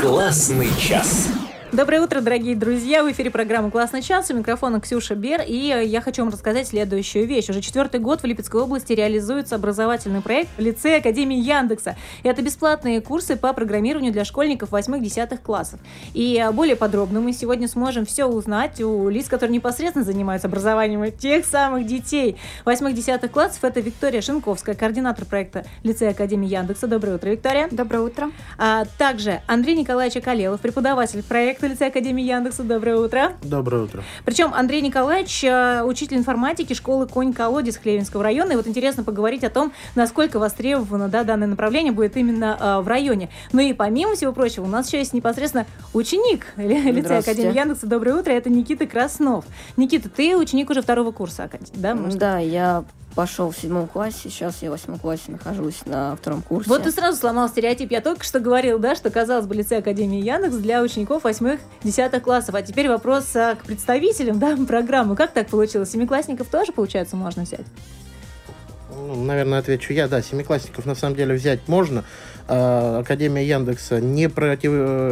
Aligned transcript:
Классный 0.00 0.70
час. 0.78 1.28
Доброе 1.70 2.00
утро, 2.00 2.22
дорогие 2.22 2.56
друзья! 2.56 3.04
В 3.04 3.12
эфире 3.12 3.30
программа 3.30 3.70
«Классный 3.70 4.00
час». 4.00 4.30
У 4.30 4.34
микрофона 4.34 4.80
Ксюша 4.80 5.14
Бер. 5.14 5.42
И 5.46 5.70
э, 5.70 5.84
я 5.84 6.00
хочу 6.00 6.22
вам 6.22 6.32
рассказать 6.32 6.66
следующую 6.66 7.26
вещь. 7.26 7.50
Уже 7.50 7.60
четвертый 7.60 8.00
год 8.00 8.22
в 8.22 8.24
Липецкой 8.24 8.62
области 8.62 8.94
реализуется 8.94 9.56
образовательный 9.56 10.22
проект 10.22 10.48
в 10.56 10.62
лице 10.62 10.96
Академии 10.96 11.36
Яндекса. 11.36 11.94
Это 12.22 12.40
бесплатные 12.40 13.02
курсы 13.02 13.36
по 13.36 13.52
программированию 13.52 14.14
для 14.14 14.24
школьников 14.24 14.70
8-10 14.70 15.42
классов. 15.42 15.78
И 16.14 16.42
э, 16.42 16.50
более 16.52 16.74
подробно 16.74 17.20
мы 17.20 17.34
сегодня 17.34 17.68
сможем 17.68 18.06
все 18.06 18.24
узнать 18.24 18.80
у 18.80 19.10
лиц, 19.10 19.28
которые 19.28 19.56
непосредственно 19.56 20.06
занимаются 20.06 20.48
образованием 20.48 21.12
тех 21.12 21.44
самых 21.44 21.86
детей 21.86 22.38
8-10 22.64 23.28
классов. 23.28 23.62
Это 23.62 23.80
Виктория 23.80 24.22
Шинковская, 24.22 24.74
координатор 24.74 25.26
проекта 25.26 25.66
лицея 25.82 26.12
Академии 26.12 26.48
Яндекса. 26.48 26.86
Доброе 26.86 27.16
утро, 27.16 27.28
Виктория. 27.28 27.68
Доброе 27.70 28.00
утро. 28.00 28.30
А 28.56 28.86
также 28.96 29.42
Андрей 29.46 29.76
Николаевич 29.76 30.16
Акалелов, 30.16 30.62
преподаватель 30.62 31.22
проекта 31.22 31.57
проекта 31.58 31.66
лицея 31.66 31.90
Академии 31.90 32.24
Яндекса. 32.24 32.62
Доброе 32.62 32.96
утро. 32.96 33.32
Доброе 33.42 33.84
утро. 33.84 34.02
Причем 34.24 34.52
Андрей 34.54 34.80
Николаевич, 34.80 35.42
э, 35.44 35.82
учитель 35.82 36.16
информатики 36.16 36.72
школы 36.72 37.06
Конь-Колодец 37.06 37.78
Хлевинского 37.78 38.22
района. 38.22 38.52
И 38.52 38.56
вот 38.56 38.66
интересно 38.66 39.02
поговорить 39.02 39.44
о 39.44 39.50
том, 39.50 39.72
насколько 39.94 40.38
востребовано 40.38 41.08
да, 41.08 41.24
данное 41.24 41.48
направление 41.48 41.92
будет 41.92 42.16
именно 42.16 42.56
э, 42.58 42.80
в 42.80 42.88
районе. 42.88 43.30
Ну 43.52 43.60
и 43.60 43.72
помимо 43.72 44.14
всего 44.14 44.32
прочего, 44.32 44.64
у 44.64 44.68
нас 44.68 44.86
еще 44.86 44.98
есть 44.98 45.12
непосредственно 45.12 45.66
ученик 45.92 46.46
лицея 46.56 47.18
Академии 47.18 47.56
Яндекса. 47.56 47.86
Доброе 47.86 48.14
утро. 48.14 48.32
Это 48.32 48.50
Никита 48.50 48.86
Краснов. 48.86 49.44
Никита, 49.76 50.08
ты 50.08 50.36
ученик 50.36 50.70
уже 50.70 50.82
второго 50.82 51.10
курса, 51.10 51.50
да? 51.74 51.94
Может? 51.94 52.18
Да, 52.18 52.38
я 52.38 52.84
пошел 53.18 53.50
в 53.50 53.58
седьмом 53.58 53.88
классе, 53.88 54.30
сейчас 54.30 54.62
я 54.62 54.68
в 54.68 54.74
восьмом 54.74 54.96
классе 54.96 55.24
нахожусь 55.26 55.84
на 55.86 56.14
втором 56.14 56.40
курсе. 56.40 56.70
Вот 56.70 56.84
ты 56.84 56.92
сразу 56.92 57.18
сломал 57.18 57.48
стереотип. 57.48 57.90
Я 57.90 58.00
только 58.00 58.22
что 58.22 58.38
говорил, 58.38 58.78
да, 58.78 58.94
что, 58.94 59.10
казалось 59.10 59.44
бы, 59.44 59.56
лицей 59.56 59.78
Академии 59.78 60.20
Яндекс 60.20 60.54
для 60.54 60.80
учеников 60.82 61.24
восьмых, 61.24 61.58
десятых 61.82 62.22
классов. 62.22 62.54
А 62.54 62.62
теперь 62.62 62.88
вопрос 62.88 63.34
а, 63.34 63.56
к 63.56 63.64
представителям 63.64 64.38
да, 64.38 64.56
программы. 64.68 65.16
Как 65.16 65.32
так 65.32 65.48
получилось? 65.48 65.90
Семиклассников 65.90 66.46
тоже, 66.46 66.70
получается, 66.70 67.16
можно 67.16 67.42
взять? 67.42 67.66
Ну, 68.98 69.24
наверное, 69.24 69.60
отвечу 69.60 69.92
я. 69.92 70.08
Да, 70.08 70.22
семиклассников 70.22 70.84
на 70.86 70.94
самом 70.94 71.16
деле 71.16 71.34
взять 71.34 71.68
можно. 71.68 72.04
А, 72.50 73.00
Академия 73.00 73.46
Яндекса 73.46 74.00
не, 74.00 74.28
против, 74.28 74.70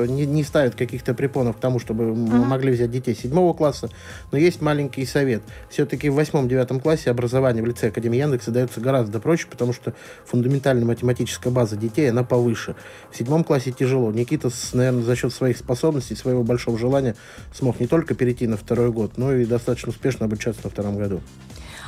не, 0.09 0.25
не 0.25 0.42
ставит 0.42 0.75
каких-то 0.75 1.12
препонов 1.12 1.59
к 1.59 1.61
тому, 1.61 1.79
чтобы 1.79 2.14
мы 2.14 2.45
могли 2.47 2.73
взять 2.73 2.91
детей 2.91 3.14
седьмого 3.14 3.53
класса, 3.53 3.91
но 4.33 4.39
есть 4.39 4.62
маленький 4.62 5.05
совет. 5.05 5.42
Все-таки 5.69 6.09
в 6.09 6.14
восьмом-девятом 6.14 6.81
классе 6.81 7.11
образование 7.11 7.62
в 7.62 7.67
лице 7.67 7.89
Академии 7.89 8.19
Яндекса 8.19 8.53
дается 8.53 8.81
гораздо 8.81 9.20
проще, 9.20 9.47
потому 9.51 9.75
что 9.75 9.92
фундаментальная 10.25 10.87
математическая 10.87 11.53
база 11.53 11.77
детей, 11.77 12.11
она 12.11 12.25
повыше. 12.25 12.75
В 13.12 13.17
седьмом 13.19 13.45
классе 13.45 13.70
тяжело. 13.70 14.11
Никита, 14.12 14.48
наверное, 14.73 15.03
за 15.03 15.14
счет 15.14 15.33
своих 15.33 15.59
способностей, 15.59 16.14
своего 16.14 16.42
большого 16.42 16.79
желания 16.79 17.17
смог 17.55 17.81
не 17.81 17.87
только 17.87 18.14
перейти 18.14 18.47
на 18.47 18.57
второй 18.57 18.91
год, 18.91 19.19
но 19.19 19.34
и 19.34 19.45
достаточно 19.45 19.91
успешно 19.91 20.25
обучаться 20.25 20.62
на 20.64 20.70
втором 20.70 20.97
году. 20.97 21.20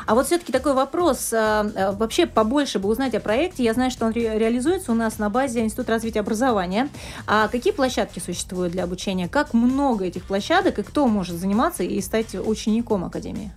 А 0.09 0.15
вот 0.15 0.25
все-таки 0.25 0.53
такой 0.53 0.73
вопрос, 0.73 1.35
а, 1.35 1.71
а, 1.77 1.93
вообще 1.93 2.25
побольше 2.25 2.79
бы 2.79 2.89
узнать 2.89 3.15
о 3.15 3.21
проекте. 3.21 3.63
Я 3.63 3.75
знаю, 3.75 3.91
что 3.91 4.07
он 4.07 4.13
ре- 4.13 4.39
реализуется 4.39 4.91
у 4.91 4.95
нас 4.95 5.19
на 5.19 5.29
базе 5.29 5.61
Института 5.61 5.93
развития 5.93 6.21
образования. 6.21 6.89
А 7.27 7.49
какие 7.49 7.75
площадки 7.75 8.19
существуют 8.19 8.73
для 8.73 8.85
обучения? 8.85 9.29
Как 9.29 9.53
много 9.53 10.07
этих 10.07 10.25
площадок 10.25 10.79
и 10.79 10.83
кто 10.83 11.07
может 11.09 11.37
заниматься 11.37 11.83
и 11.83 12.01
стать 12.01 12.35
учеником 12.35 13.05
Академии? 13.05 13.53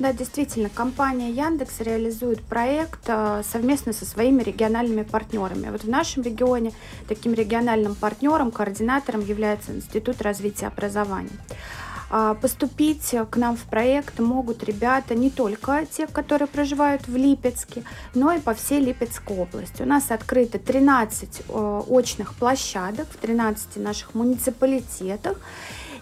Да, 0.00 0.12
действительно, 0.12 0.70
компания 0.70 1.30
Яндекс 1.30 1.78
реализует 1.78 2.42
проект 2.42 3.08
а, 3.08 3.44
совместно 3.48 3.92
со 3.92 4.04
своими 4.04 4.42
региональными 4.42 5.04
партнерами. 5.04 5.70
Вот 5.70 5.84
в 5.84 5.88
нашем 5.88 6.24
регионе 6.24 6.72
таким 7.06 7.32
региональным 7.32 7.94
партнером, 7.94 8.50
координатором 8.50 9.20
является 9.20 9.70
Институт 9.70 10.20
развития 10.20 10.66
образования. 10.66 11.30
А, 12.08 12.34
поступить 12.34 13.14
к 13.30 13.36
нам 13.36 13.56
в 13.56 13.64
проект 13.64 14.20
могут 14.20 14.62
ребята 14.62 15.14
не 15.14 15.30
только 15.30 15.86
те, 15.86 16.06
которые 16.06 16.48
проживают 16.48 17.08
в 17.08 17.16
Липецке, 17.16 17.82
но 18.14 18.32
и 18.32 18.38
по 18.38 18.54
всей 18.54 18.80
Липецкой 18.80 19.38
области. 19.38 19.82
У 19.82 19.86
нас 19.86 20.10
открыто 20.10 20.58
13 20.58 21.42
э, 21.48 21.82
очных 21.88 22.34
площадок 22.34 23.08
в 23.10 23.16
13 23.16 23.76
наших 23.76 24.14
муниципалитетах. 24.14 25.38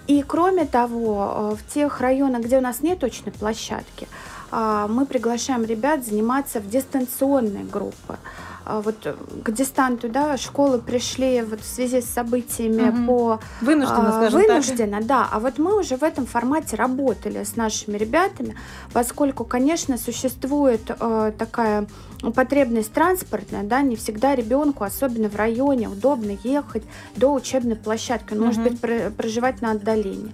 И 0.07 0.23
кроме 0.23 0.67
того, 0.67 1.55
э, 1.55 1.57
в 1.57 1.73
тех 1.73 2.01
районах, 2.01 2.43
где 2.43 2.59
у 2.59 2.61
нас 2.61 2.83
нет 2.83 2.99
точной 2.99 3.33
площадки, 3.33 4.07
а, 4.51 4.87
мы 4.87 5.05
приглашаем 5.05 5.65
ребят 5.65 6.05
заниматься 6.05 6.61
в 6.61 6.69
дистанционной 6.69 7.65
группе. 7.65 8.19
А, 8.67 8.81
вот 8.81 8.95
э, 9.05 9.15
к 9.43 9.51
дистанту, 9.53 10.09
да, 10.09 10.37
школы 10.39 10.79
пришли 10.79 11.43
вот 11.43 11.61
в 11.61 11.67
связи 11.67 12.01
с 12.01 12.07
событиями 12.07 12.89
угу. 12.89 13.07
по... 13.07 13.41
Вынужденно, 13.61 14.09
а, 14.09 14.13
скажем 14.13 14.41
Вынужденно, 14.41 14.99
так. 14.99 15.07
да. 15.07 15.29
А 15.31 15.39
вот 15.39 15.59
мы 15.59 15.79
уже 15.79 15.97
в 15.97 16.03
этом 16.03 16.25
формате 16.25 16.77
работали 16.77 17.45
с 17.45 17.57
нашими 17.57 17.99
ребятами, 17.99 18.57
поскольку, 18.93 19.45
конечно, 19.45 19.99
существует 19.99 20.81
э, 20.89 21.33
такая 21.37 21.87
потребность 22.35 22.93
транспортная, 22.93 23.65
да, 23.65 23.83
не 23.83 23.97
всегда 23.97 24.35
ребенку, 24.35 24.85
особенно 24.85 25.29
в 25.29 25.37
районе, 25.37 25.89
удобно 25.89 26.37
ехать 26.43 26.85
до 27.17 27.35
учебной 27.35 27.77
площадки. 27.77 28.33
Он 28.33 28.39
угу. 28.39 28.47
может 28.47 28.63
быть 28.63 28.81
проживать 29.15 29.61
на 29.61 29.73
отдалении. 29.73 30.33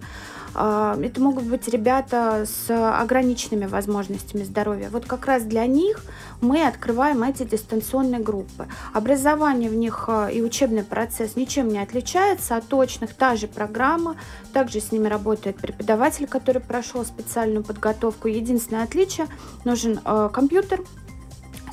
А, 0.55 0.99
это 1.01 1.21
могут 1.21 1.45
быть 1.45 1.69
ребята 1.69 2.45
с 2.47 2.71
ограниченными 2.71 3.67
возможностями 3.67 4.43
здоровья. 4.43 4.89
Вот 4.91 5.07
как 5.07 5.27
раз 5.27 5.45
для 5.45 5.67
них 5.67 6.03
мы 6.41 6.67
открываем 6.67 7.23
эти 7.23 7.45
дистанционные 7.45 8.21
группы. 8.21 8.67
Образование 8.93 9.71
в 9.71 9.75
них 9.75 10.05
а, 10.09 10.29
и 10.29 10.43
учебный 10.43 10.85
процесс 10.85 11.37
ничем 11.37 11.69
не 11.69 11.79
отличается 11.79 12.57
от 12.57 12.67
точных. 12.67 13.15
Та 13.15 13.37
же 13.37 13.47
программа, 13.47 14.17
также 14.53 14.81
с 14.81 14.93
ними 14.93 15.09
работает 15.09 15.57
преподаватель, 15.57 16.27
который 16.27 16.63
прошел 16.63 17.05
специальную 17.05 17.63
подготовку. 17.65 18.29
Единственное 18.29 18.85
отличие, 18.85 19.27
нужен 19.65 20.01
а, 20.05 20.29
компьютер, 20.29 20.83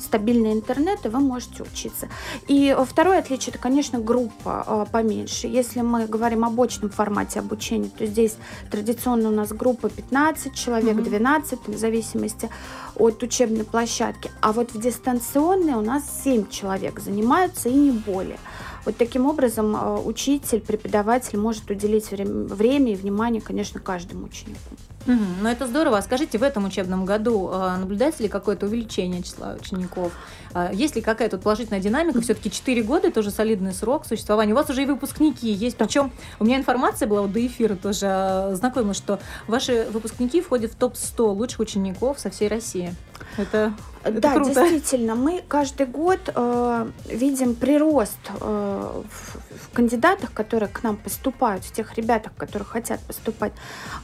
стабильный 0.08 0.52
интернет, 0.52 1.04
и 1.04 1.08
вы 1.08 1.20
можете 1.20 1.62
учиться. 1.62 2.08
И 2.48 2.74
второе 2.86 3.18
отличие, 3.18 3.50
это, 3.50 3.58
конечно, 3.58 3.98
группа 3.98 4.64
э, 4.66 4.86
поменьше. 4.90 5.46
Если 5.46 5.82
мы 5.82 6.06
говорим 6.06 6.44
об 6.44 6.58
очном 6.60 6.90
формате 6.90 7.40
обучения, 7.40 7.90
то 7.98 8.06
здесь 8.06 8.36
традиционно 8.70 9.28
у 9.28 9.32
нас 9.32 9.52
группа 9.52 9.90
15 9.90 10.54
человек, 10.54 10.96
mm 10.96 11.04
12, 11.04 11.68
в 11.68 11.76
зависимости 11.76 12.48
от 12.96 13.22
учебной 13.22 13.64
площадки. 13.64 14.30
А 14.40 14.52
вот 14.52 14.72
в 14.72 14.80
дистанционной 14.80 15.74
у 15.74 15.82
нас 15.82 16.04
7 16.24 16.48
человек 16.48 17.00
занимаются 17.00 17.68
и 17.68 17.74
не 17.74 17.90
более. 17.90 18.38
Вот 18.88 18.96
таким 18.96 19.26
образом 19.26 19.76
э, 19.76 20.00
учитель, 20.02 20.60
преподаватель 20.60 21.38
может 21.38 21.70
уделить 21.70 22.08
время 22.10 22.92
и 22.92 22.96
внимание, 22.96 23.42
конечно, 23.42 23.80
каждому 23.80 24.24
ученику. 24.24 24.58
Угу, 25.06 25.24
ну 25.42 25.48
это 25.50 25.66
здорово. 25.66 25.98
А 25.98 26.02
скажите, 26.02 26.38
в 26.38 26.42
этом 26.42 26.64
учебном 26.64 27.04
году 27.04 27.50
э, 27.52 27.76
наблюдается 27.76 28.22
ли 28.22 28.30
какое-то 28.30 28.64
увеличение 28.64 29.22
числа 29.22 29.58
учеников? 29.60 30.12
Э, 30.54 30.70
есть 30.72 30.96
ли 30.96 31.02
какая-то 31.02 31.36
положительная 31.36 31.80
динамика? 31.80 32.22
Все-таки 32.22 32.50
4 32.50 32.82
года 32.82 33.08
это 33.08 33.20
уже 33.20 33.30
солидный 33.30 33.74
срок 33.74 34.06
существования. 34.06 34.54
У 34.54 34.56
вас 34.56 34.70
уже 34.70 34.84
и 34.84 34.86
выпускники 34.86 35.52
есть. 35.52 35.76
Причем 35.76 36.10
у 36.40 36.46
меня 36.46 36.56
информация 36.56 37.06
была 37.06 37.20
вот 37.20 37.32
до 37.32 37.46
эфира 37.46 37.76
тоже 37.76 38.52
знакома, 38.54 38.94
что 38.94 39.20
ваши 39.46 39.86
выпускники 39.90 40.40
входят 40.40 40.72
в 40.72 40.76
топ-100 40.76 41.34
лучших 41.34 41.60
учеников 41.60 42.18
со 42.18 42.30
всей 42.30 42.48
России. 42.48 42.94
Это 43.36 43.74
это 44.04 44.20
да, 44.20 44.34
круто. 44.34 44.54
действительно, 44.54 45.14
мы 45.14 45.42
каждый 45.48 45.86
год 45.86 46.20
э, 46.34 46.86
видим 47.08 47.54
прирост 47.54 48.18
э, 48.40 49.02
в, 49.10 49.36
в 49.64 49.74
кандидатах, 49.74 50.32
которые 50.32 50.68
к 50.68 50.82
нам 50.82 50.96
поступают, 50.96 51.64
в 51.64 51.72
тех 51.72 51.96
ребятах, 51.96 52.32
которые 52.36 52.66
хотят 52.66 53.00
поступать. 53.00 53.52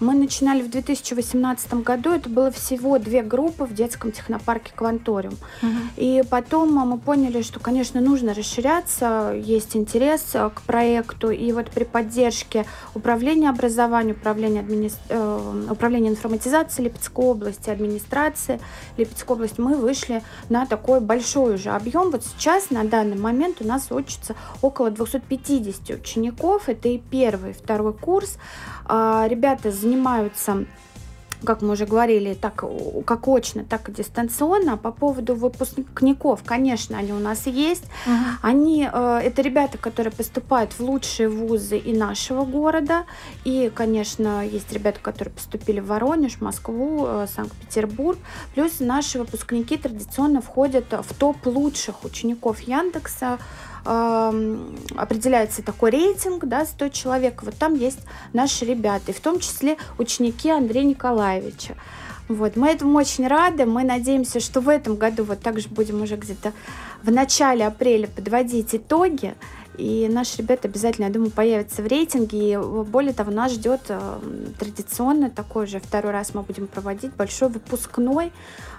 Мы 0.00 0.14
начинали 0.14 0.62
в 0.62 0.70
2018 0.70 1.74
году, 1.74 2.10
это 2.10 2.28
было 2.28 2.50
всего 2.50 2.98
две 2.98 3.22
группы 3.22 3.64
в 3.64 3.74
детском 3.74 4.12
технопарке 4.12 4.72
Кванториум. 4.74 5.36
Угу. 5.62 5.70
И 5.96 6.22
потом 6.28 6.72
мы 6.72 6.98
поняли, 6.98 7.42
что, 7.42 7.60
конечно, 7.60 8.00
нужно 8.00 8.34
расширяться, 8.34 9.34
есть 9.36 9.76
интерес 9.76 10.30
э, 10.34 10.50
к 10.54 10.62
проекту, 10.62 11.30
и 11.30 11.52
вот 11.52 11.70
при 11.70 11.84
поддержке 11.84 12.66
управления 12.94 13.50
образования, 13.50 14.12
управления, 14.12 14.60
админи... 14.60 14.90
э, 15.08 15.66
управления 15.70 16.08
информатизации 16.08 16.82
Липецкой 16.82 17.24
области, 17.24 17.70
администрации 17.70 18.60
Липецкой 18.96 19.36
области 19.36 19.60
мы 19.60 19.76
вышли 19.76 19.93
на 20.48 20.66
такой 20.66 21.00
большой 21.00 21.54
уже 21.54 21.70
объем. 21.70 22.10
Вот 22.10 22.24
сейчас, 22.24 22.70
на 22.70 22.84
данный 22.84 23.16
момент, 23.16 23.60
у 23.60 23.66
нас 23.66 23.90
учатся 23.90 24.34
около 24.62 24.90
250 24.90 25.90
учеников. 26.00 26.68
Это 26.68 26.88
и 26.88 26.98
первый, 26.98 27.50
и 27.50 27.54
второй 27.54 27.92
курс. 27.92 28.38
А, 28.86 29.26
ребята 29.28 29.70
занимаются 29.70 30.66
как 31.44 31.62
мы 31.62 31.72
уже 31.72 31.86
говорили, 31.86 32.34
так 32.34 32.64
как 33.04 33.28
очно, 33.28 33.64
так 33.64 33.88
и 33.88 33.92
дистанционно. 33.92 34.76
По 34.76 34.92
поводу 34.92 35.34
выпускников, 35.34 36.42
конечно, 36.44 36.98
они 36.98 37.12
у 37.12 37.18
нас 37.18 37.46
есть. 37.46 37.84
Uh-huh. 38.06 38.12
Они, 38.42 38.88
э, 38.90 39.20
это 39.24 39.42
ребята, 39.42 39.78
которые 39.78 40.12
поступают 40.12 40.72
в 40.72 40.80
лучшие 40.80 41.28
вузы 41.28 41.78
и 41.78 41.96
нашего 41.96 42.44
города. 42.44 43.04
И, 43.44 43.70
конечно, 43.74 44.46
есть 44.46 44.72
ребята, 44.72 45.00
которые 45.00 45.34
поступили 45.34 45.80
в 45.80 45.86
Воронеж, 45.86 46.40
Москву, 46.40 47.04
э, 47.06 47.26
Санкт-Петербург. 47.34 48.18
Плюс 48.54 48.80
наши 48.80 49.18
выпускники 49.18 49.76
традиционно 49.76 50.40
входят 50.40 50.86
в 50.92 51.14
топ 51.14 51.46
лучших 51.46 52.04
учеников 52.04 52.60
Яндекса 52.60 53.38
определяется 53.84 55.62
такой 55.62 55.90
рейтинг, 55.90 56.44
да, 56.46 56.64
100 56.64 56.88
человек. 56.88 57.42
Вот 57.42 57.54
там 57.54 57.74
есть 57.74 58.00
наши 58.32 58.64
ребята, 58.64 59.10
и 59.10 59.14
в 59.14 59.20
том 59.20 59.40
числе 59.40 59.76
ученики 59.98 60.50
Андрея 60.50 60.84
Николаевича. 60.84 61.76
Вот, 62.28 62.56
мы 62.56 62.70
этому 62.70 62.96
очень 62.96 63.26
рады. 63.26 63.66
Мы 63.66 63.84
надеемся, 63.84 64.40
что 64.40 64.60
в 64.60 64.70
этом 64.70 64.96
году 64.96 65.24
вот 65.24 65.40
также 65.40 65.68
будем 65.68 66.02
уже 66.02 66.16
где-то 66.16 66.54
в 67.02 67.10
начале 67.10 67.66
апреля 67.66 68.06
подводить 68.08 68.74
итоги. 68.74 69.34
И 69.76 70.08
наши 70.08 70.38
ребята 70.38 70.68
обязательно, 70.68 71.06
я 71.06 71.12
думаю, 71.12 71.30
появятся 71.30 71.82
в 71.82 71.86
рейтинге. 71.86 72.52
И 72.52 72.56
более 72.56 73.12
того, 73.12 73.30
нас 73.30 73.52
ждет 73.52 73.82
э, 73.88 74.18
традиционно 74.58 75.30
такой 75.30 75.66
же 75.66 75.80
второй 75.80 76.12
раз 76.12 76.34
мы 76.34 76.42
будем 76.42 76.66
проводить 76.66 77.12
большой 77.14 77.48
выпускной 77.48 78.32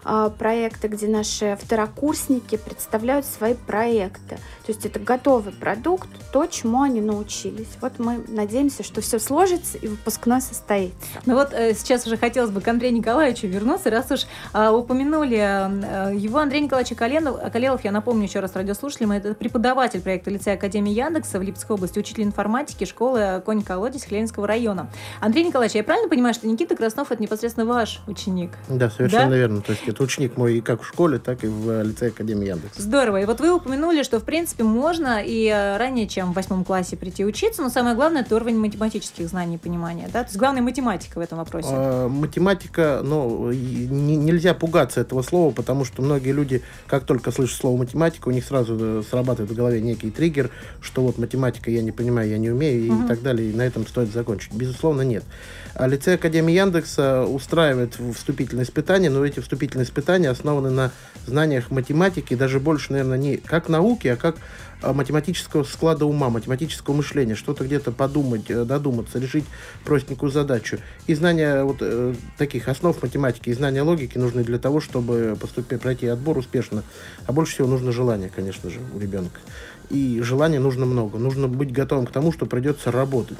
э, 0.05 0.29
проекта, 0.37 0.87
где 0.87 1.07
наши 1.07 1.57
второкурсники 1.61 2.57
представляют 2.57 3.25
свои 3.25 3.55
проекты. 3.55 4.37
То 4.65 4.71
есть 4.71 4.85
это 4.85 4.99
готовый 4.99 5.53
продукт, 5.53 6.09
то, 6.31 6.45
чему 6.45 6.81
они 6.81 7.01
научились. 7.01 7.67
Вот 7.81 7.99
мы 7.99 8.23
надеемся, 8.27 8.83
что 8.83 9.01
все 9.01 9.19
сложится 9.19 9.77
и 9.77 9.87
выпускной 9.87 10.41
состоится. 10.41 10.95
Ну 11.25 11.35
вот 11.35 11.53
э, 11.53 11.73
сейчас 11.73 12.07
уже 12.07 12.17
хотелось 12.17 12.51
бы 12.51 12.61
к 12.61 12.67
Андрею 12.67 12.93
Николаевичу 12.93 13.47
вернуться, 13.47 13.89
раз 13.89 14.09
уж 14.11 14.21
э, 14.53 14.69
упомянули 14.69 15.37
э, 15.37 16.15
его 16.15 16.39
Андрей 16.39 16.61
Николаевич 16.61 16.97
Каленов, 16.97 17.51
Калелов, 17.51 17.83
я 17.83 17.91
напомню 17.91 18.23
еще 18.23 18.39
раз 18.39 18.55
радиослушателям, 18.55 19.11
это 19.11 19.33
преподаватель 19.33 20.01
проекта 20.01 20.31
лицея 20.31 20.55
Академии 20.55 20.84
Академии 20.85 21.03
Яндекса 21.03 21.39
в 21.39 21.41
Липецкой 21.41 21.75
области, 21.75 21.97
учитель 21.97 22.23
информатики 22.23 22.85
школы 22.85 23.41
Конь-Колодец 23.43 24.03
Хеленского 24.03 24.45
района. 24.45 24.87
Андрей 25.19 25.43
Николаевич, 25.45 25.75
я 25.75 25.83
правильно 25.83 26.09
понимаю, 26.09 26.33
что 26.35 26.47
Никита 26.47 26.75
Краснов 26.75 27.11
это 27.11 27.21
непосредственно 27.21 27.65
ваш 27.65 28.01
ученик? 28.07 28.51
Да, 28.69 28.89
совершенно 28.91 29.31
да? 29.31 29.37
верно. 29.37 29.61
То 29.61 29.71
есть 29.71 29.87
это 29.87 30.03
ученик 30.03 30.37
мой 30.37 30.57
и 30.57 30.61
как 30.61 30.83
в 30.83 30.85
школе, 30.85 31.17
так 31.17 31.43
и 31.43 31.47
в 31.47 31.81
лицее 31.81 32.09
Академии 32.09 32.47
Яндекса. 32.47 32.81
Здорово. 32.81 33.21
И 33.21 33.25
вот 33.25 33.39
вы 33.39 33.53
упомянули, 33.53 34.03
что 34.03 34.19
в 34.19 34.23
принципе 34.23 34.63
можно 34.63 35.23
и 35.23 35.47
э, 35.47 35.77
ранее, 35.77 36.07
чем 36.07 36.33
в 36.33 36.35
восьмом 36.35 36.63
классе 36.63 36.97
прийти 36.97 37.25
учиться, 37.25 37.63
но 37.63 37.69
самое 37.69 37.95
главное 37.95 38.21
это 38.21 38.35
уровень 38.35 38.59
математических 38.59 39.27
знаний 39.27 39.55
и 39.55 39.57
понимания. 39.57 40.07
Да? 40.13 40.21
То 40.21 40.27
есть 40.27 40.37
главная 40.37 40.61
математика 40.61 41.17
в 41.17 41.21
этом 41.21 41.39
вопросе. 41.39 41.69
А, 41.71 42.07
математика, 42.07 43.01
ну, 43.03 43.51
не, 43.51 44.17
нельзя 44.17 44.53
пугаться 44.53 45.01
этого 45.01 45.23
слова, 45.23 45.51
потому 45.51 45.83
что 45.83 46.03
многие 46.03 46.31
люди, 46.31 46.61
как 46.85 47.05
только 47.05 47.31
слышат 47.31 47.59
слово 47.59 47.77
математика, 47.77 48.27
у 48.27 48.31
них 48.31 48.45
сразу 48.45 48.77
э, 48.79 49.03
срабатывает 49.09 49.49
в 49.49 49.55
голове 49.55 49.81
некий 49.81 50.11
триггер, 50.11 50.51
что 50.81 51.01
вот 51.01 51.17
математика 51.17 51.71
я 51.71 51.81
не 51.81 51.91
понимаю, 51.91 52.29
я 52.29 52.37
не 52.37 52.49
умею 52.49 52.93
угу. 52.93 53.05
и 53.05 53.07
так 53.07 53.21
далее, 53.21 53.49
и 53.49 53.53
на 53.53 53.63
этом 53.63 53.87
стоит 53.87 54.11
закончить. 54.11 54.53
Безусловно, 54.53 55.01
нет. 55.01 55.23
А 55.73 55.87
лицей 55.87 56.15
Академии 56.15 56.53
Яндекса 56.53 57.23
устраивает 57.23 57.97
вступительные 58.15 58.63
испытания, 58.63 59.09
но 59.09 59.25
эти 59.25 59.39
вступительные 59.39 59.85
испытания 59.85 60.29
основаны 60.29 60.69
на 60.69 60.91
знаниях 61.27 61.71
математики, 61.71 62.33
даже 62.33 62.59
больше, 62.59 62.91
наверное, 62.91 63.17
не 63.17 63.37
как 63.37 63.67
науки, 63.67 64.07
а 64.07 64.15
как 64.15 64.37
математического 64.81 65.63
склада 65.63 66.05
ума, 66.05 66.29
математического 66.29 66.93
мышления, 66.95 67.35
что-то 67.35 67.63
где-то 67.63 67.91
подумать, 67.91 68.49
э, 68.49 68.65
додуматься, 68.65 69.19
решить 69.19 69.45
простенькую 69.83 70.31
задачу. 70.31 70.79
И 71.07 71.15
знания 71.15 71.63
вот 71.63 71.77
э, 71.81 72.13
таких 72.37 72.67
основ 72.67 73.01
математики 73.01 73.49
и 73.49 73.53
знания 73.53 73.81
логики 73.81 74.17
нужны 74.17 74.43
для 74.43 74.59
того, 74.59 74.79
чтобы 74.79 75.37
поступить, 75.39 75.81
пройти 75.81 76.07
отбор 76.07 76.37
успешно. 76.37 76.83
А 77.25 77.31
больше 77.31 77.53
всего 77.53 77.67
нужно 77.67 77.91
желание, 77.91 78.31
конечно 78.33 78.69
же, 78.69 78.79
у 78.93 78.99
ребенка 78.99 79.39
и 79.89 80.19
желания 80.21 80.59
нужно 80.59 80.85
много. 80.85 81.17
Нужно 81.17 81.47
быть 81.47 81.71
готовым 81.71 82.05
к 82.05 82.11
тому, 82.11 82.31
что 82.31 82.45
придется 82.45 82.91
работать 82.91 83.37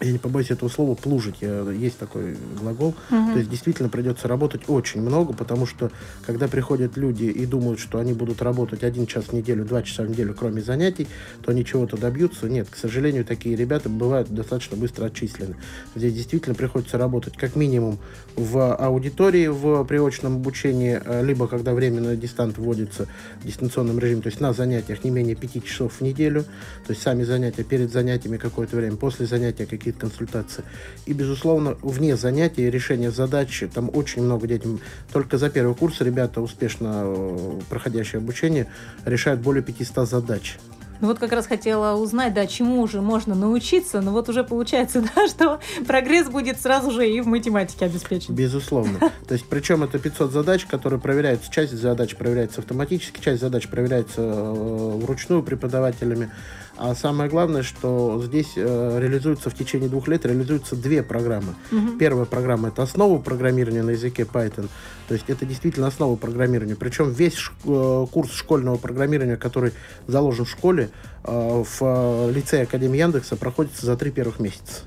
я 0.00 0.12
не 0.12 0.18
побоюсь 0.18 0.50
этого 0.50 0.68
слова, 0.68 0.94
плужить. 0.94 1.36
Я, 1.40 1.70
есть 1.70 1.98
такой 1.98 2.36
глагол. 2.60 2.94
Угу. 3.10 3.32
То 3.32 3.38
есть 3.38 3.50
действительно 3.50 3.88
придется 3.88 4.28
работать 4.28 4.62
очень 4.68 5.00
много, 5.00 5.32
потому 5.32 5.66
что 5.66 5.90
когда 6.26 6.48
приходят 6.48 6.96
люди 6.96 7.24
и 7.24 7.46
думают, 7.46 7.80
что 7.80 7.98
они 7.98 8.12
будут 8.12 8.42
работать 8.42 8.84
один 8.84 9.06
час 9.06 9.26
в 9.26 9.32
неделю, 9.32 9.64
два 9.64 9.82
часа 9.82 10.02
в 10.02 10.10
неделю, 10.10 10.34
кроме 10.34 10.60
занятий, 10.60 11.08
то 11.42 11.52
они 11.52 11.64
чего-то 11.64 11.96
добьются. 11.96 12.48
Нет, 12.48 12.68
к 12.70 12.76
сожалению, 12.76 13.24
такие 13.24 13.56
ребята 13.56 13.88
бывают 13.88 14.28
достаточно 14.28 14.76
быстро 14.76 15.06
отчислены. 15.06 15.56
Здесь 15.94 16.14
действительно 16.14 16.54
приходится 16.54 16.98
работать 16.98 17.36
как 17.36 17.56
минимум 17.56 17.98
в 18.36 18.74
аудитории, 18.74 19.46
в 19.46 19.84
приочном 19.84 20.36
обучении, 20.36 21.00
э, 21.02 21.24
либо 21.24 21.48
когда 21.48 21.74
временно 21.74 22.16
дистант 22.16 22.58
вводится 22.58 23.06
в 23.40 23.46
дистанционном 23.46 23.98
режиме, 23.98 24.22
то 24.22 24.28
есть 24.28 24.40
на 24.40 24.52
занятиях 24.52 25.04
не 25.04 25.10
менее 25.10 25.36
пяти 25.36 25.62
часов 25.62 25.94
в 25.94 26.00
неделю, 26.02 26.42
то 26.86 26.90
есть 26.90 27.02
сами 27.02 27.24
занятия 27.24 27.64
перед 27.64 27.92
занятиями 27.92 28.36
какое-то 28.36 28.76
время, 28.76 28.96
после 28.96 29.26
занятия 29.26 29.66
какие 29.66 29.85
какие-то 29.86 30.00
консультации. 30.00 30.64
И, 31.06 31.12
безусловно, 31.12 31.76
вне 31.82 32.16
занятий, 32.16 32.68
решения 32.68 33.10
задач, 33.10 33.62
там 33.72 33.88
очень 33.92 34.22
много 34.22 34.46
детей. 34.48 34.80
Только 35.12 35.38
за 35.38 35.48
первый 35.48 35.74
курс 35.76 36.00
ребята, 36.00 36.40
успешно 36.40 37.02
э, 37.04 37.60
проходящие 37.68 38.18
обучение, 38.18 38.66
решают 39.04 39.40
более 39.40 39.62
500 39.62 40.08
задач. 40.08 40.58
Ну 41.00 41.08
вот 41.08 41.18
как 41.18 41.32
раз 41.32 41.46
хотела 41.46 41.96
узнать, 41.96 42.32
да, 42.34 42.46
чему 42.46 42.80
уже 42.80 43.00
можно 43.00 43.34
научиться, 43.34 44.00
но 44.00 44.12
вот 44.12 44.28
уже 44.28 44.44
получается, 44.44 45.04
да, 45.14 45.28
что 45.28 45.60
прогресс 45.86 46.28
будет 46.28 46.60
сразу 46.60 46.90
же 46.90 47.08
и 47.08 47.20
в 47.20 47.26
математике 47.26 47.84
обеспечен. 47.84 48.34
Безусловно. 48.34 48.98
То 49.28 49.34
есть, 49.34 49.46
причем 49.48 49.84
это 49.84 49.98
500 49.98 50.32
задач, 50.32 50.64
которые 50.64 50.98
проверяются, 50.98 51.50
часть 51.52 51.74
задач 51.74 52.16
проверяется 52.16 52.60
автоматически, 52.60 53.20
часть 53.20 53.40
задач 53.40 53.68
проверяется 53.68 54.22
э, 54.22 54.98
вручную 55.02 55.42
преподавателями. 55.42 56.30
А 56.76 56.94
самое 56.94 57.30
главное, 57.30 57.62
что 57.62 58.22
здесь 58.24 58.52
э, 58.56 58.98
реализуется 59.00 59.48
в 59.48 59.54
течение 59.54 59.88
двух 59.88 60.08
лет 60.08 60.26
реализуются 60.26 60.76
две 60.76 61.02
программы. 61.02 61.54
Угу. 61.72 61.98
Первая 61.98 62.26
программа 62.26 62.68
это 62.68 62.82
основа 62.82 63.18
программирования 63.18 63.82
на 63.82 63.90
языке 63.90 64.22
Python. 64.22 64.68
То 65.08 65.14
есть 65.14 65.24
это 65.28 65.46
действительно 65.46 65.86
основа 65.86 66.16
программирования. 66.16 66.76
Причем 66.76 67.10
весь 67.10 67.34
ш, 67.34 67.52
э, 67.64 68.06
курс 68.10 68.32
школьного 68.32 68.76
программирования, 68.76 69.36
который 69.36 69.72
заложен 70.06 70.44
в 70.44 70.50
школе, 70.50 70.90
э, 71.24 71.64
в 71.64 71.78
э, 71.80 72.32
лицее 72.32 72.64
Академии 72.64 72.98
Яндекса, 72.98 73.36
проходится 73.36 73.86
за 73.86 73.96
три 73.96 74.10
первых 74.10 74.38
месяца. 74.38 74.82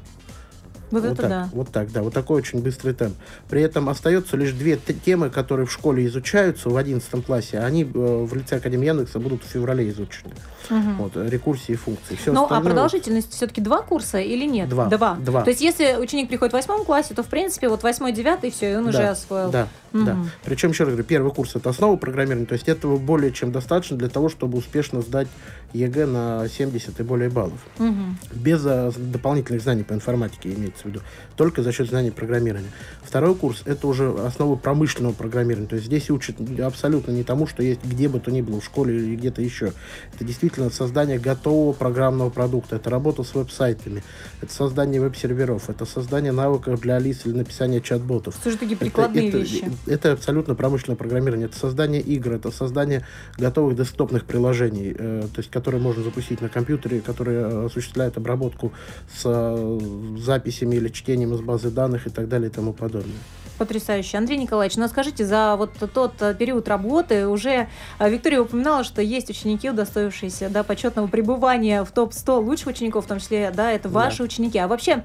Вот, 0.91 1.03
вот 1.03 1.11
это 1.11 1.21
так, 1.21 1.29
да. 1.29 1.49
Вот 1.53 1.69
так, 1.69 1.91
да. 1.91 2.01
Вот 2.01 2.13
такой 2.13 2.37
очень 2.37 2.61
быстрый 2.61 2.93
темп. 2.93 3.15
При 3.49 3.61
этом 3.61 3.89
остается 3.89 4.37
лишь 4.37 4.51
две 4.51 4.77
темы, 4.77 5.29
которые 5.29 5.65
в 5.65 5.71
школе 5.71 6.05
изучаются 6.05 6.69
в 6.69 6.77
11 6.77 7.25
классе, 7.25 7.59
а 7.59 7.65
они 7.65 7.83
э, 7.83 7.87
в 7.87 8.33
лице 8.35 8.57
Академии 8.57 8.87
Яндекса 8.87 9.19
будут 9.19 9.43
в 9.43 9.47
феврале 9.47 9.89
изучены. 9.89 10.33
Угу. 10.69 10.79
Вот, 10.99 11.15
рекурсии 11.15 11.73
и 11.73 11.75
функции. 11.75 12.15
Все 12.15 12.31
ну, 12.31 12.45
а 12.49 12.57
а 12.57 12.61
продолжительность 12.61 13.33
все-таки 13.33 13.61
два 13.61 13.81
курса 13.81 14.19
или 14.19 14.45
нет? 14.45 14.69
Два. 14.69 14.85
Два. 14.85 15.15
два. 15.15 15.41
То 15.43 15.49
есть, 15.49 15.61
если 15.61 15.95
ученик 15.95 16.29
приходит 16.29 16.53
в 16.53 16.55
восьмом 16.55 16.85
классе, 16.85 17.13
то, 17.13 17.23
в 17.23 17.27
принципе, 17.27 17.69
вот 17.69 17.83
восьмой, 17.83 18.11
девятый, 18.11 18.51
все, 18.51 18.73
и 18.73 18.75
он 18.75 18.83
да. 18.83 18.89
уже 18.89 19.07
освоил. 19.07 19.49
Да, 19.49 19.67
угу. 19.93 20.03
да. 20.03 20.17
Причем, 20.43 20.69
еще 20.69 20.83
раз 20.83 20.91
говорю, 20.91 21.07
первый 21.07 21.31
курс 21.31 21.55
это 21.55 21.69
основа 21.69 21.95
программирования, 21.95 22.45
то 22.45 22.53
есть 22.53 22.67
этого 22.67 22.97
более 22.97 23.31
чем 23.31 23.51
достаточно 23.51 23.97
для 23.97 24.09
того, 24.09 24.29
чтобы 24.29 24.57
успешно 24.57 25.01
сдать 25.01 25.27
ЕГЭ 25.73 26.05
на 26.05 26.47
70 26.47 26.99
и 26.99 27.03
более 27.03 27.29
баллов. 27.29 27.59
Угу. 27.77 27.95
Без 28.33 28.65
а, 28.65 28.91
дополнительных 28.95 29.61
знаний 29.61 29.83
по 29.83 29.93
информатике 29.93 30.53
имеется 30.53 30.83
в 30.83 30.85
виду. 30.85 31.01
Только 31.35 31.63
за 31.63 31.71
счет 31.71 31.89
знаний 31.89 32.11
программирования. 32.11 32.69
Второй 33.01 33.35
курс 33.35 33.63
это 33.65 33.87
уже 33.87 34.11
основы 34.25 34.57
промышленного 34.57 35.13
программирования. 35.13 35.67
То 35.67 35.75
есть 35.75 35.87
здесь 35.87 36.09
учат 36.09 36.35
абсолютно 36.59 37.11
не 37.11 37.23
тому, 37.23 37.47
что 37.47 37.63
есть 37.63 37.83
где 37.83 38.07
бы 38.07 38.19
то 38.19 38.31
ни 38.31 38.41
было, 38.41 38.59
в 38.59 38.65
школе 38.65 38.97
или 38.97 39.15
где-то 39.15 39.41
еще. 39.41 39.73
Это 40.13 40.23
действительно 40.23 40.69
создание 40.69 41.19
готового 41.19 41.73
программного 41.73 42.29
продукта. 42.29 42.75
Это 42.77 42.89
работа 42.89 43.23
с 43.23 43.33
веб-сайтами. 43.33 44.03
Это 44.41 44.53
создание 44.53 45.01
веб-серверов. 45.01 45.69
Это 45.69 45.85
создание 45.85 46.31
навыков 46.31 46.79
для 46.81 46.95
Алисы 46.95 47.29
или 47.29 47.37
написание 47.37 47.81
чат-ботов. 47.81 48.35
Же 48.43 48.57
такие 48.57 48.77
прикладные 48.77 49.29
это, 49.29 49.37
вещи? 49.37 49.65
Это, 49.85 49.91
это 49.91 50.11
абсолютно 50.13 50.55
промышленное 50.55 50.97
программирование. 50.97 51.47
Это 51.47 51.57
создание 51.57 52.01
игр, 52.01 52.33
это 52.33 52.51
создание 52.51 53.05
готовых 53.37 53.75
десктопных 53.75 54.25
приложений. 54.25 54.95
Э, 54.97 55.27
то 55.33 55.39
есть 55.39 55.49
которые 55.59 55.81
можно 55.81 56.03
запустить 56.03 56.41
на 56.41 56.49
компьютере, 56.49 57.01
которые 57.01 57.41
э, 57.41 57.65
осуществляют 57.65 58.17
обработку 58.17 58.71
с 59.13 59.23
э, 59.25 59.79
записями 60.17 60.75
или 60.75 60.87
чтением 60.89 61.33
из 61.33 61.41
базы 61.41 61.69
данных 61.69 62.07
и 62.07 62.09
так 62.09 62.29
далее 62.29 62.49
и 62.49 62.53
тому 62.53 62.71
подобное. 62.73 63.19
Потрясающе. 63.59 64.17
Андрей 64.17 64.37
Николаевич, 64.37 64.77
ну 64.77 64.85
а 64.85 64.87
скажите, 64.87 65.25
за 65.25 65.55
вот 65.57 65.71
тот 65.93 66.13
э, 66.21 66.33
период 66.33 66.67
работы 66.67 67.27
уже 67.27 67.67
Виктория 67.99 68.39
упоминала, 68.41 68.83
что 68.83 69.01
есть 69.01 69.29
ученики, 69.29 69.69
удостоившиеся 69.69 70.49
да, 70.49 70.63
почетного 70.63 71.07
пребывания 71.07 71.83
в 71.83 71.91
топ-100 71.91 72.43
лучших 72.43 72.67
учеников, 72.67 73.05
в 73.05 73.07
том 73.07 73.19
числе, 73.19 73.51
да, 73.53 73.71
это 73.71 73.89
ваши 73.89 74.19
да. 74.19 74.23
ученики. 74.23 74.57
А 74.57 74.67
вообще, 74.67 75.03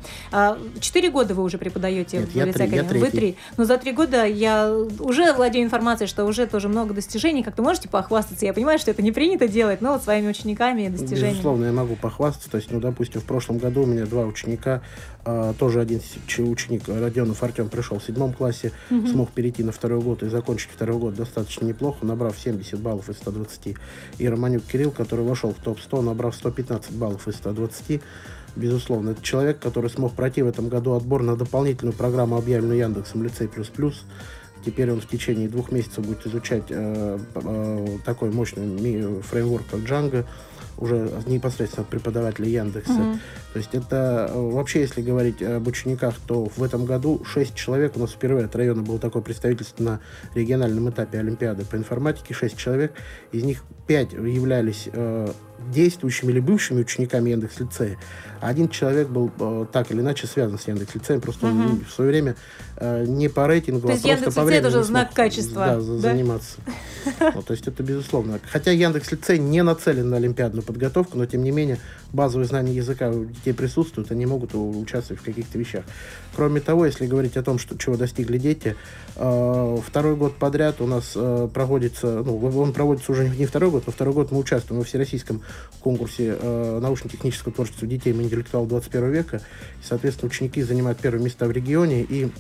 4 0.81 1.11
года 1.11 1.35
вы 1.35 1.43
уже 1.43 1.59
преподаете 1.59 2.19
Нет, 2.19 2.29
в 2.29 2.35
я 2.37 2.45
лице 2.45 2.65
Академии? 2.65 2.99
Вы 2.99 3.11
три. 3.11 3.37
Но 3.57 3.65
за 3.65 3.77
три 3.77 3.93
года 3.93 4.25
я 4.25 4.73
уже 5.01 5.33
владею 5.33 5.65
информацией, 5.65 6.09
что 6.09 6.25
уже 6.25 6.47
тоже 6.47 6.69
много 6.69 6.95
достижений. 6.95 7.43
Как-то 7.43 7.63
можете 7.63 7.89
похвастаться? 7.89 8.47
Я 8.47 8.55
понимаю, 8.55 8.79
что 8.79 8.91
это 8.91 9.03
не 9.03 9.13
принято 9.13 9.49
делать, 9.49 9.81
но 9.81 9.95
вот 9.95 10.05
своими 10.05 10.29
учениками 10.29 10.83
и 10.83 10.89
достижениями. 10.89 11.33
Безусловно, 11.33 11.65
я 11.67 11.73
могу 11.73 11.97
похвастаться. 11.97 12.51
То 12.51 12.59
есть, 12.59 12.71
ну, 12.71 12.81
допустим, 12.81 13.21
в 13.21 13.25
прошлом 13.25 13.59
году 13.59 13.83
у 13.83 13.87
меня 13.87 14.07
два 14.07 14.25
ученика, 14.25 14.75
а, 14.75 15.14
тоже 15.59 15.81
один 15.81 16.01
ученик, 16.39 16.89
Родионов 16.89 17.43
Артем, 17.43 17.69
пришел 17.69 17.99
в 17.99 18.05
седьмом 18.05 18.33
классе, 18.33 18.73
угу. 18.91 19.07
смог 19.07 19.31
перейти 19.31 19.63
на 19.63 19.73
второй 19.73 20.01
год 20.01 20.23
и 20.23 20.29
закончить 20.29 20.71
второй 20.71 20.99
год 20.99 21.15
достаточно 21.15 21.67
неплохо, 21.67 22.05
набрав 22.05 22.39
70 22.39 22.79
баллов 22.79 23.09
из 23.09 23.17
120. 23.17 23.77
И 24.19 24.29
Романюк 24.29 24.65
Кирилл, 24.65 24.91
который 24.91 25.25
вошел 25.25 25.53
в 25.53 25.63
топ-100, 25.63 26.03
набрав 26.03 26.35
115 26.35 26.93
баллов 26.93 27.27
из 27.29 27.37
120. 27.37 28.01
Безусловно, 28.57 29.11
это 29.11 29.23
человек, 29.23 29.59
который 29.59 29.91
смог 29.91 30.13
пройти 30.15 30.43
в 30.43 30.47
этом 30.47 30.69
году 30.69 30.93
отбор 30.93 31.23
на 31.23 31.37
дополнительную 31.37 31.95
программу, 31.95 32.37
объявленную 32.37 32.79
Яндексом 32.79 33.23
«Лицей 33.25 33.49
плюс 33.49 33.69
плюс». 33.69 34.05
Теперь 34.65 34.91
он 34.91 35.01
в 35.01 35.07
течение 35.07 35.49
двух 35.49 35.73
месяцев 35.73 36.07
будет 36.07 36.27
изучать 36.27 36.65
э, 36.71 37.19
э, 37.35 37.99
такой 38.05 38.31
мощный 38.31 39.21
фреймворк, 39.21 39.65
как 39.71 39.81
Django, 39.81 40.25
уже 40.79 41.11
непосредственно 41.27 41.83
от 41.85 41.89
преподавателя 41.89 42.49
Яндекса. 42.49 42.93
Угу. 42.93 43.19
То 43.53 43.59
есть 43.59 43.75
это 43.75 44.31
вообще, 44.35 44.81
если 44.81 45.03
говорить 45.03 45.43
об 45.43 45.67
учениках, 45.67 46.15
то 46.27 46.47
в 46.57 46.63
этом 46.63 46.85
году 46.85 47.23
6 47.25 47.55
человек, 47.55 47.97
у 47.97 48.01
нас 48.01 48.11
впервые 48.11 48.47
от 48.47 48.57
района 48.57 48.83
было 48.83 48.99
такое 48.99 49.23
представительство 49.23 49.83
на 49.83 50.01
региональном 50.35 50.91
этапе 50.91 51.19
Олимпиады 51.19 51.65
по 51.65 51.77
информатике, 51.77 52.35
6 52.35 52.57
человек, 52.57 52.93
из 53.33 53.45
них 53.45 53.63
5 53.87 54.13
являлись 54.13 54.89
э, 54.93 55.29
действующими 55.73 56.31
или 56.31 56.41
бывшими 56.41 56.81
учениками 56.81 57.31
Яндекс 57.31 57.61
лицея. 57.61 57.99
Один 58.41 58.69
человек 58.69 59.09
был 59.09 59.31
э, 59.39 59.67
так 59.73 59.91
или 59.91 60.01
иначе 60.01 60.27
связан 60.27 60.59
с 60.59 60.67
Яндекс 60.67 60.95
лицеем, 60.95 61.21
просто 61.21 61.47
угу. 61.47 61.57
он 61.57 61.85
в 61.85 61.91
свое 61.91 62.11
время 62.11 62.37
э, 62.77 63.05
не 63.07 63.29
по 63.29 63.47
рейтингу, 63.47 63.89
то 63.89 63.95
а 63.95 63.99
просто 63.99 64.33
по 64.33 64.45
времени. 64.45 64.67
это 64.67 64.77
уже 64.77 64.85
знак 64.85 65.13
качества. 65.15 65.67
Да, 65.67 65.77
да? 65.77 65.81
заниматься. 65.81 66.59
Ну, 67.35 67.43
то 67.43 67.53
есть 67.53 67.67
это 67.69 67.83
безусловно. 67.83 68.41
Хотя 68.51 68.71
Яндекс 68.71 69.13
лицей 69.13 69.39
не 69.39 69.63
нацелен 69.63 70.09
на 70.09 70.17
олимпиадную 70.17 70.64
подготовку, 70.65 71.19
но 71.19 71.27
тем 71.27 71.43
не 71.43 71.51
менее 71.51 71.79
базовые 72.13 72.47
знания 72.47 72.73
языка 72.73 73.11
у 73.11 73.25
детей 73.25 73.53
присутствуют, 73.53 74.11
они 74.11 74.27
могут 74.27 74.55
участвовать 74.55 75.21
в 75.21 75.25
каких-то 75.25 75.59
вещах. 75.59 75.85
Кроме 76.35 76.61
того, 76.61 76.87
если 76.87 77.07
говорить 77.07 77.37
о 77.37 77.43
том, 77.43 77.59
что, 77.59 77.77
чего 77.79 77.97
достигли 77.97 78.39
дети, 78.39 78.77
э, 79.17 79.79
второй 79.87 80.17
год 80.17 80.37
подряд 80.37 80.81
у 80.81 80.87
нас 80.87 81.13
э, 81.15 81.49
проводится, 81.53 82.23
ну, 82.25 82.39
он 82.39 82.73
проводится 82.73 83.13
уже 83.13 83.29
не 83.29 83.47
второй 83.47 83.71
год, 83.71 83.85
но 83.87 83.93
второй 83.93 84.15
год 84.15 84.33
мы 84.33 84.39
участвуем 84.39 84.81
во 84.81 84.85
всероссийском 84.85 85.43
конкурсе 85.81 86.37
э, 86.41 86.79
научно-технического 86.81 87.53
творчества 87.53 87.87
детей 87.87 88.13
и 88.13 88.17
интеллектуал 88.17 88.67
21 88.67 89.11
века. 89.11 89.37
И, 89.81 89.87
соответственно, 89.87 90.31
ученики 90.31 90.63
занимают 90.63 90.99
первые 90.99 91.25
места 91.25 91.47
в 91.47 91.53
регионе 91.53 92.03
и 92.03 92.31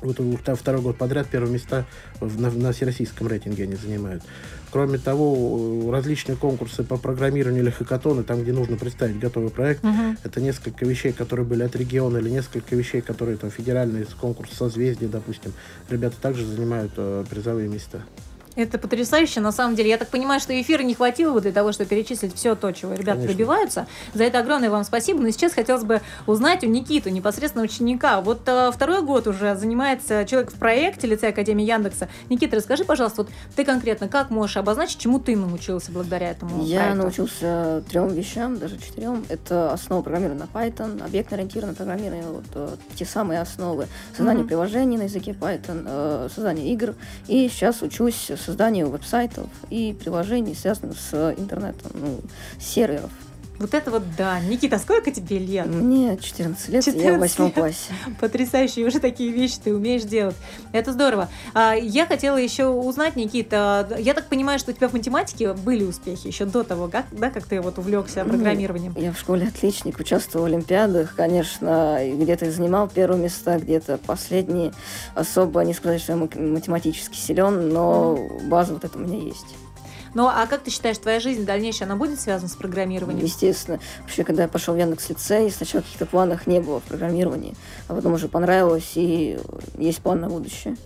вот 0.00 0.18
второй 0.58 0.80
год 0.80 0.96
подряд 0.96 1.28
первые 1.28 1.52
места 1.52 1.84
на, 2.20 2.50
на 2.50 2.72
всероссийском 2.72 3.26
рейтинге 3.26 3.64
они 3.64 3.76
занимают. 3.76 4.22
Кроме 4.70 4.98
того, 4.98 5.90
различные 5.90 6.36
конкурсы 6.36 6.84
по 6.84 6.98
программированию 6.98 7.62
или 7.62 7.70
хакатоны, 7.70 8.22
там, 8.22 8.42
где 8.42 8.52
нужно 8.52 8.76
представить 8.76 9.18
готовый 9.18 9.50
проект, 9.50 9.82
uh-huh. 9.82 10.18
это 10.22 10.40
несколько 10.40 10.84
вещей, 10.84 11.12
которые 11.12 11.46
были 11.46 11.62
от 11.62 11.74
региона, 11.74 12.18
или 12.18 12.28
несколько 12.28 12.76
вещей, 12.76 13.00
которые 13.00 13.38
там 13.38 13.50
федеральные, 13.50 14.06
конкурс 14.20 14.52
созвездия, 14.52 15.08
допустим. 15.08 15.54
Ребята 15.88 16.16
также 16.20 16.44
занимают 16.44 16.92
э, 16.96 17.24
призовые 17.30 17.68
места. 17.68 18.02
Это 18.58 18.76
потрясающе, 18.76 19.40
на 19.40 19.52
самом 19.52 19.76
деле. 19.76 19.90
Я 19.90 19.98
так 19.98 20.08
понимаю, 20.08 20.40
что 20.40 20.60
эфира 20.60 20.82
не 20.82 20.92
хватило 20.92 21.32
бы 21.32 21.40
для 21.40 21.52
того, 21.52 21.70
чтобы 21.70 21.90
перечислить 21.90 22.34
все 22.34 22.56
то, 22.56 22.72
чего 22.72 22.92
ребята 22.92 23.12
Конечно. 23.12 23.32
добиваются. 23.32 23.86
За 24.14 24.24
это 24.24 24.40
огромное 24.40 24.68
вам 24.68 24.82
спасибо. 24.82 25.20
Но 25.20 25.30
сейчас 25.30 25.52
хотелось 25.52 25.84
бы 25.84 26.00
узнать 26.26 26.64
у 26.64 26.66
Никиту, 26.66 27.08
непосредственно 27.08 27.62
ученика. 27.62 28.20
Вот 28.20 28.40
э, 28.46 28.72
второй 28.74 29.02
год 29.02 29.28
уже 29.28 29.54
занимается 29.54 30.24
человек 30.24 30.50
в 30.50 30.58
проекте 30.58 31.06
лицея 31.06 31.30
Академии 31.30 31.64
Яндекса. 31.64 32.08
Никита, 32.30 32.56
расскажи, 32.56 32.84
пожалуйста, 32.84 33.22
вот 33.22 33.30
ты 33.54 33.64
конкретно 33.64 34.08
как 34.08 34.30
можешь 34.30 34.56
обозначить, 34.56 34.98
чему 34.98 35.20
ты 35.20 35.36
научился 35.36 35.92
благодаря 35.92 36.32
этому 36.32 36.64
Я 36.64 36.80
проекту? 36.80 37.02
научился 37.02 37.84
трем 37.88 38.08
вещам, 38.08 38.58
даже 38.58 38.76
четырем. 38.78 39.24
Это 39.28 39.72
основа 39.72 40.02
программирования 40.02 40.48
на 40.52 40.58
Python, 40.58 41.04
объектно-ориентированное 41.04 41.76
программирование, 41.76 42.26
вот 42.26 42.44
э, 42.54 42.76
те 42.96 43.04
самые 43.04 43.40
основы. 43.40 43.86
Создание 44.16 44.42
mm-hmm. 44.42 44.48
приложений 44.48 44.98
на 44.98 45.02
языке 45.02 45.30
Python, 45.30 45.84
э, 45.86 46.28
создание 46.34 46.72
игр. 46.72 46.96
И 47.28 47.48
сейчас 47.48 47.82
учусь 47.82 48.32
созданию 48.48 48.88
веб-сайтов 48.88 49.46
и 49.68 49.92
приложений, 49.92 50.54
связанных 50.54 50.98
с 50.98 51.34
интернетом, 51.36 51.90
ну, 51.92 52.20
серверов. 52.58 53.10
Вот 53.58 53.74
это 53.74 53.90
вот 53.90 54.02
да. 54.16 54.38
Никита, 54.40 54.78
сколько 54.78 55.10
тебе 55.10 55.38
лет? 55.38 55.66
Мне 55.66 56.16
14 56.16 56.68
лет, 56.68 56.84
14 56.84 57.10
я 57.10 57.16
в 57.16 57.18
восьмом 57.18 57.50
классе. 57.50 57.92
Потрясающе, 58.20 58.84
уже 58.84 59.00
такие 59.00 59.32
вещи 59.32 59.58
ты 59.62 59.74
умеешь 59.74 60.02
делать. 60.02 60.36
Это 60.72 60.92
здорово. 60.92 61.28
А, 61.54 61.74
я 61.74 62.06
хотела 62.06 62.36
еще 62.36 62.68
узнать, 62.68 63.16
Никита, 63.16 63.88
я 63.98 64.14
так 64.14 64.26
понимаю, 64.26 64.58
что 64.58 64.70
у 64.70 64.74
тебя 64.74 64.88
в 64.88 64.92
математике 64.92 65.54
были 65.54 65.84
успехи 65.84 66.28
еще 66.28 66.44
до 66.44 66.62
того, 66.62 66.88
как, 66.88 67.06
да, 67.10 67.30
как 67.30 67.44
ты 67.46 67.60
вот 67.60 67.78
увлекся 67.78 68.22
ну, 68.24 68.30
программированием? 68.30 68.94
Я 68.96 69.12
в 69.12 69.18
школе 69.18 69.48
отличник, 69.48 69.98
участвовал 69.98 70.44
в 70.44 70.48
олимпиадах, 70.48 71.14
конечно, 71.16 71.98
где-то 72.00 72.50
занимал 72.50 72.88
первые 72.88 73.22
места, 73.22 73.58
где-то 73.58 73.98
последние. 73.98 74.72
Особо 75.14 75.62
не 75.64 75.74
сказать, 75.74 76.00
что 76.00 76.12
я 76.12 76.18
математически 76.18 77.16
силен, 77.16 77.70
но 77.70 78.18
база 78.44 78.74
вот 78.74 78.84
это 78.84 78.96
у 78.98 79.00
меня 79.00 79.18
есть. 79.18 79.46
Ну, 80.14 80.26
а 80.26 80.46
как 80.46 80.62
ты 80.62 80.70
считаешь, 80.70 80.98
твоя 80.98 81.20
жизнь 81.20 81.44
дальнейшая, 81.44 81.88
она 81.88 81.96
будет 81.96 82.20
связана 82.20 82.48
с 82.48 82.54
программированием? 82.54 83.24
Естественно. 83.24 83.78
Вообще, 84.02 84.24
когда 84.24 84.42
я 84.42 84.48
пошел 84.48 84.74
в 84.74 84.78
Яндекс 84.78 85.08
лицей, 85.08 85.50
сначала 85.50 85.82
каких-то 85.82 86.06
планов 86.06 86.46
не 86.46 86.60
было 86.60 86.80
в 86.80 86.84
программировании, 86.84 87.54
а 87.88 87.94
потом 87.94 88.14
уже 88.14 88.28
понравилось, 88.28 88.92
и 88.94 89.38
есть 89.78 90.00
план 90.00 90.20
на 90.20 90.28
будущее. 90.28 90.76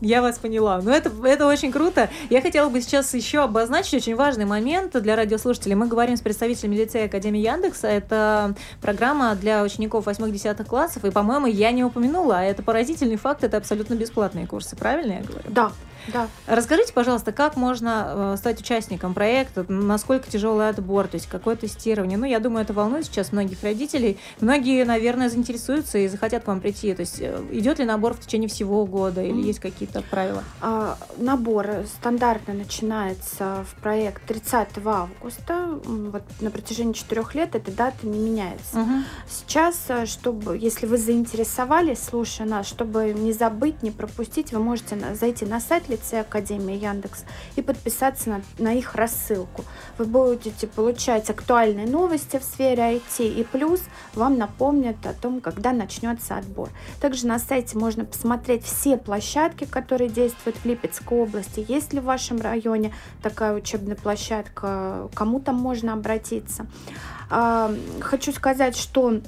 Я 0.00 0.20
вас 0.20 0.38
поняла. 0.38 0.80
Ну, 0.82 0.90
это, 0.90 1.10
это 1.24 1.46
очень 1.46 1.72
круто. 1.72 2.10
Я 2.28 2.42
хотела 2.42 2.68
бы 2.68 2.82
сейчас 2.82 3.14
еще 3.14 3.40
обозначить 3.40 3.94
очень 3.94 4.14
важный 4.14 4.44
момент 4.44 5.00
для 5.00 5.16
радиослушателей. 5.16 5.74
Мы 5.74 5.86
говорим 5.86 6.16
с 6.16 6.20
представителями 6.20 6.76
лицея 6.76 7.06
Академии 7.06 7.40
Яндекса. 7.40 7.88
Это 7.88 8.54
программа 8.82 9.34
для 9.36 9.62
учеников 9.62 10.06
8-10 10.06 10.64
классов. 10.64 11.04
И, 11.06 11.10
по-моему, 11.10 11.46
я 11.46 11.72
не 11.72 11.82
упомянула, 11.82 12.40
а 12.40 12.42
это 12.42 12.62
поразительный 12.62 13.16
факт, 13.16 13.42
это 13.42 13.56
абсолютно 13.56 13.94
бесплатные 13.94 14.46
курсы. 14.46 14.76
Правильно 14.76 15.12
я 15.12 15.22
говорю? 15.22 15.48
Да, 15.48 15.72
да. 16.12 16.28
Расскажите, 16.46 16.92
пожалуйста, 16.92 17.32
как 17.32 17.56
можно 17.56 18.34
э, 18.34 18.36
стать 18.38 18.60
участником 18.60 19.14
проекта, 19.14 19.64
насколько 19.68 20.30
тяжелый 20.30 20.68
отбор, 20.68 21.08
то 21.08 21.16
есть 21.16 21.28
какое 21.28 21.56
тестирование. 21.56 22.18
Ну, 22.18 22.26
я 22.26 22.40
думаю, 22.40 22.62
это 22.62 22.72
волнует 22.72 23.06
сейчас 23.06 23.32
многих 23.32 23.62
родителей. 23.62 24.18
Многие, 24.40 24.84
наверное, 24.84 25.28
заинтересуются 25.28 25.98
и 25.98 26.08
захотят 26.08 26.44
к 26.44 26.46
вам 26.46 26.60
прийти. 26.60 26.94
То 26.94 27.00
есть 27.00 27.20
э, 27.20 27.40
идет 27.50 27.78
ли 27.78 27.84
набор 27.84 28.14
в 28.14 28.20
течение 28.20 28.48
всего 28.48 28.86
года 28.86 29.22
или 29.22 29.40
есть 29.40 29.60
какие-то 29.60 30.02
правила? 30.02 30.44
А, 30.60 30.96
набор 31.16 31.84
стандартно 31.98 32.54
начинается 32.54 33.64
в 33.70 33.80
проект 33.80 34.24
30 34.26 34.68
августа. 34.84 35.80
Вот 35.84 36.22
на 36.40 36.50
протяжении 36.50 36.92
четырех 36.92 37.34
лет 37.34 37.54
эта 37.54 37.70
дата 37.70 38.06
не 38.06 38.18
меняется. 38.18 38.80
Угу. 38.80 38.92
Сейчас, 39.28 39.84
э, 39.88 40.06
чтобы, 40.06 40.58
если 40.58 40.86
вы 40.86 40.98
заинтересовались, 40.98 42.02
слушая 42.02 42.46
нас, 42.46 42.66
чтобы 42.66 43.12
не 43.12 43.32
забыть, 43.32 43.82
не 43.82 43.90
пропустить, 43.90 44.52
вы 44.52 44.60
можете 44.60 44.96
зайти 45.14 45.44
на 45.44 45.60
сайт 45.60 45.88
лице 45.96 46.20
Академии 46.20 46.76
Яндекс 46.76 47.24
и 47.56 47.62
подписаться 47.62 48.30
на, 48.30 48.42
на 48.58 48.72
их 48.72 48.94
рассылку. 48.94 49.64
Вы 49.98 50.04
будете 50.04 50.66
получать 50.66 51.28
актуальные 51.30 51.86
новости 51.86 52.38
в 52.38 52.44
сфере 52.44 52.96
IT 52.96 53.28
и 53.28 53.44
плюс 53.44 53.80
вам 54.14 54.38
напомнят 54.38 55.04
о 55.06 55.12
том, 55.12 55.40
когда 55.40 55.72
начнется 55.72 56.36
отбор. 56.36 56.70
Также 57.00 57.26
на 57.26 57.38
сайте 57.38 57.78
можно 57.78 58.04
посмотреть 58.04 58.64
все 58.64 58.96
площадки, 58.96 59.64
которые 59.64 60.10
действуют 60.10 60.56
в 60.58 60.64
Липецкой 60.64 61.18
области. 61.18 61.64
Есть 61.66 61.92
ли 61.92 62.00
в 62.00 62.04
вашем 62.04 62.40
районе 62.40 62.94
такая 63.22 63.54
учебная 63.54 63.96
площадка, 63.96 65.08
кому 65.14 65.40
там 65.40 65.56
можно 65.56 65.94
обратиться. 65.94 66.66
А, 67.30 67.72
хочу 68.00 68.32
сказать, 68.32 68.76
что 68.76 69.20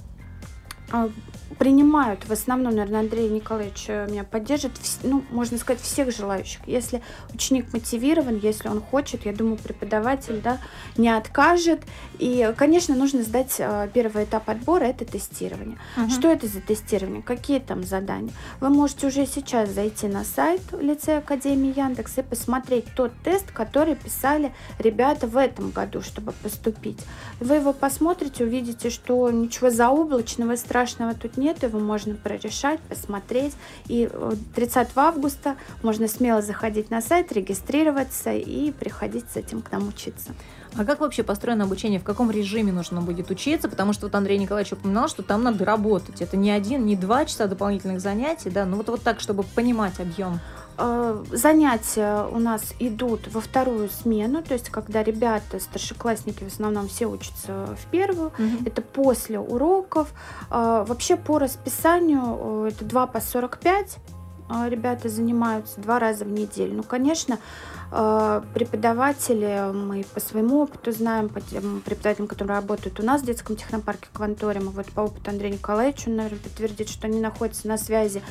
а, 0.91 1.11
принимают, 1.59 2.25
в 2.27 2.33
основном, 2.33 2.75
наверное, 2.75 3.01
Андрей 3.01 3.29
Николаевич 3.31 3.87
э, 3.89 4.07
меня 4.11 4.25
поддержит, 4.25 4.73
ну, 5.03 5.25
можно 5.31 5.57
сказать, 5.57 5.81
всех 5.81 6.15
желающих. 6.15 6.61
Если 6.67 7.03
ученик 7.33 7.73
мотивирован, 7.73 8.39
если 8.39 8.69
он 8.69 8.81
хочет, 8.81 9.25
я 9.25 9.33
думаю, 9.33 9.57
преподаватель, 9.57 10.41
да, 10.43 10.59
не 10.97 11.09
откажет. 11.09 11.81
И, 12.19 12.53
конечно, 12.57 12.95
нужно 12.95 13.23
сдать 13.23 13.55
э, 13.59 13.89
первый 13.95 14.25
этап 14.25 14.49
отбора, 14.51 14.85
это 14.85 15.05
тестирование. 15.05 15.79
Угу. 15.97 16.11
Что 16.11 16.29
это 16.29 16.47
за 16.47 16.61
тестирование? 16.61 17.23
Какие 17.23 17.61
там 17.61 17.83
задания? 17.83 18.33
Вы 18.61 18.69
можете 18.69 19.07
уже 19.07 19.27
сейчас 19.27 19.71
зайти 19.71 20.07
на 20.07 20.25
сайт 20.25 20.61
лицея 20.79 21.19
Академии 21.19 21.77
Яндекс 21.77 22.19
и 22.19 22.23
посмотреть 22.23 22.85
тот 22.95 23.13
тест, 23.25 23.51
который 23.53 23.95
писали 23.97 24.53
ребята 24.79 25.27
в 25.27 25.37
этом 25.37 25.71
году, 25.71 26.03
чтобы 26.03 26.33
поступить. 26.43 27.01
Вы 27.41 27.57
его 27.57 27.73
посмотрите, 27.73 28.45
увидите, 28.45 28.91
что 28.91 29.31
ничего 29.31 29.71
заоблачного 29.71 30.53
и 30.53 30.57
страшного 30.57 31.15
тут 31.15 31.38
нет, 31.39 31.63
его 31.63 31.79
можно 31.79 32.15
прорешать, 32.15 32.81
посмотреть. 32.81 33.55
И 33.87 34.09
30 34.55 34.89
августа 34.97 35.57
можно 35.83 36.09
смело 36.09 36.43
заходить 36.43 36.91
на 36.91 37.01
сайт, 37.01 37.33
регистрироваться 37.33 38.33
и 38.33 38.73
приходить 38.73 39.25
с 39.33 39.37
этим 39.37 39.63
к 39.63 39.71
нам 39.73 39.89
учиться. 39.89 40.35
А 40.77 40.85
как 40.85 41.01
вообще 41.01 41.23
построено 41.23 41.65
обучение? 41.65 42.01
В 42.01 42.05
каком 42.05 42.31
режиме 42.31 42.73
нужно 42.73 43.01
будет 43.01 43.31
учиться? 43.31 43.69
Потому 43.69 43.93
что 43.93 44.07
вот 44.07 44.15
Андрей 44.15 44.39
Николаевич 44.39 44.73
упоминал, 44.73 45.09
что 45.09 45.23
там 45.23 45.43
надо 45.43 45.65
работать. 45.65 46.21
Это 46.21 46.37
не 46.37 46.51
один, 46.51 46.87
не 46.87 46.97
два 46.97 47.25
часа 47.25 47.47
дополнительных 47.47 48.01
занятий, 48.01 48.51
да, 48.51 48.65
ну 48.65 48.77
вот, 48.77 48.89
вот 48.89 49.03
так, 49.03 49.21
чтобы 49.21 49.43
понимать 49.43 49.99
объем. 50.01 50.41
Э, 50.81 51.25
занятия 51.33 52.25
у 52.31 52.39
нас 52.39 52.73
идут 52.79 53.33
во 53.33 53.41
вторую 53.41 53.89
смену, 53.89 54.43
то 54.43 54.55
есть 54.55 54.71
когда 54.71 55.03
ребята, 55.03 55.59
старшеклассники 55.59 56.45
в 56.45 56.53
основном 56.53 56.89
все 56.89 57.07
учатся 57.07 57.77
в 57.77 57.91
первую, 57.91 58.29
угу. 58.29 58.65
это 58.65 58.81
после 58.81 59.41
уроков. 59.41 60.13
Э, 60.51 60.85
вообще 60.87 61.17
по 61.17 61.39
расписанию 61.39 62.67
э, 62.67 62.71
это 62.73 62.85
2 62.85 63.07
по 63.09 63.21
45 63.21 63.99
ребята 64.69 65.11
занимаются 65.11 65.79
два 65.79 65.99
раза 65.99 66.25
в 66.25 66.29
неделю. 66.29 66.77
Ну, 66.77 66.83
конечно, 66.83 67.39
преподаватели, 67.91 69.73
мы 69.73 70.05
по 70.13 70.21
своему 70.21 70.61
опыту 70.61 70.93
знаем, 70.93 71.29
по 71.29 71.41
тем 71.41 71.81
преподавателям, 71.81 72.29
которые 72.29 72.57
работают 72.57 73.01
у 73.01 73.03
нас 73.03 73.23
в 73.23 73.25
детском 73.25 73.57
технопарке 73.57 74.09
Кванториума, 74.13 74.71
вот 74.71 74.87
по 74.93 75.01
опыту 75.03 75.31
Андрея 75.31 75.53
Николаевича, 75.53 76.09
он, 76.09 76.17
наверное, 76.17 76.41
подтвердит, 76.41 76.89
что 76.89 77.07
они 77.07 77.21
находятся 77.21 77.67
на 77.67 77.79
связи 77.79 78.23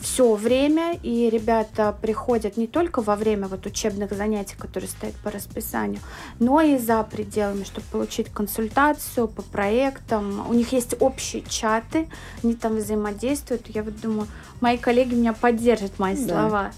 все 0.00 0.34
время, 0.34 0.98
и 1.02 1.30
ребята 1.30 1.96
приходят 2.00 2.56
не 2.56 2.66
только 2.66 3.00
во 3.00 3.16
время 3.16 3.48
вот 3.48 3.64
учебных 3.66 4.12
занятий, 4.12 4.56
которые 4.56 4.90
стоят 4.90 5.14
по 5.16 5.30
расписанию, 5.30 6.00
но 6.38 6.60
и 6.60 6.78
за 6.78 7.02
пределами, 7.02 7.64
чтобы 7.64 7.86
получить 7.90 8.28
консультацию 8.28 9.28
по 9.28 9.42
проектам. 9.42 10.48
У 10.48 10.52
них 10.52 10.72
есть 10.72 10.94
общие 11.00 11.42
чаты, 11.48 12.08
они 12.42 12.54
там 12.54 12.76
взаимодействуют. 12.76 13.68
Я 13.68 13.82
вот 13.82 13.98
думаю, 14.00 14.28
мои 14.60 14.76
коллеги 14.76 15.14
меня 15.14 15.32
поддержат, 15.32 15.98
мои 15.98 16.16
да. 16.16 16.40
слова. 16.40 16.72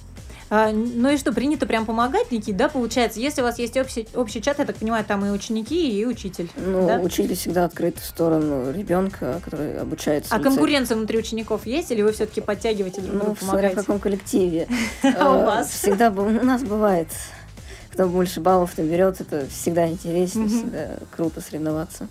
А, 0.51 0.73
ну 0.73 1.11
и 1.11 1.19
что, 1.19 1.33
принято 1.33 1.67
прям 1.67 1.85
помогать, 1.85 2.31
Никит, 2.33 2.57
да, 2.57 2.69
получается? 2.69 3.21
Если 3.21 3.43
у 3.43 3.45
вас 3.45 3.59
есть 3.59 3.77
общий, 3.77 4.09
общий 4.15 4.41
чат, 4.41 4.59
я 4.59 4.65
так 4.65 4.77
понимаю, 4.77 5.05
там 5.05 5.25
и 5.25 5.31
ученики, 5.31 6.01
и 6.01 6.05
учитель. 6.07 6.51
Ну, 6.57 6.87
да? 6.87 6.99
учитель 7.01 7.35
всегда 7.35 7.65
открыт 7.65 7.99
в 7.99 8.05
сторону 8.05 8.73
ребенка, 8.73 9.41
который 9.45 9.79
обучается. 9.79 10.35
А 10.35 10.39
конкуренция 10.39 10.97
внутри 10.97 11.19
учеников 11.19 11.67
есть, 11.67 11.91
или 11.91 12.03
вы 12.03 12.13
все-таки 12.13 12.41
подтягиваете 12.41 13.01
друг 13.01 13.17
друга, 13.17 13.27
ну, 13.29 13.35
помогаете? 13.35 13.75
в 13.75 13.79
каком 13.79 13.99
коллективе. 13.99 14.69
А 15.19 15.31
у 15.31 15.45
вас? 15.45 15.71
Всегда, 15.71 16.11
у 16.11 16.45
нас 16.45 16.63
бывает 16.63 17.09
кто 17.99 18.07
больше 18.07 18.41
баллов 18.41 18.75
то 18.77 18.83
берет, 18.85 19.21
это 19.21 19.47
всегда 19.49 19.89
интересно, 19.89 20.47
всегда 20.47 20.99
круто 21.17 21.41
соревноваться. 21.41 22.07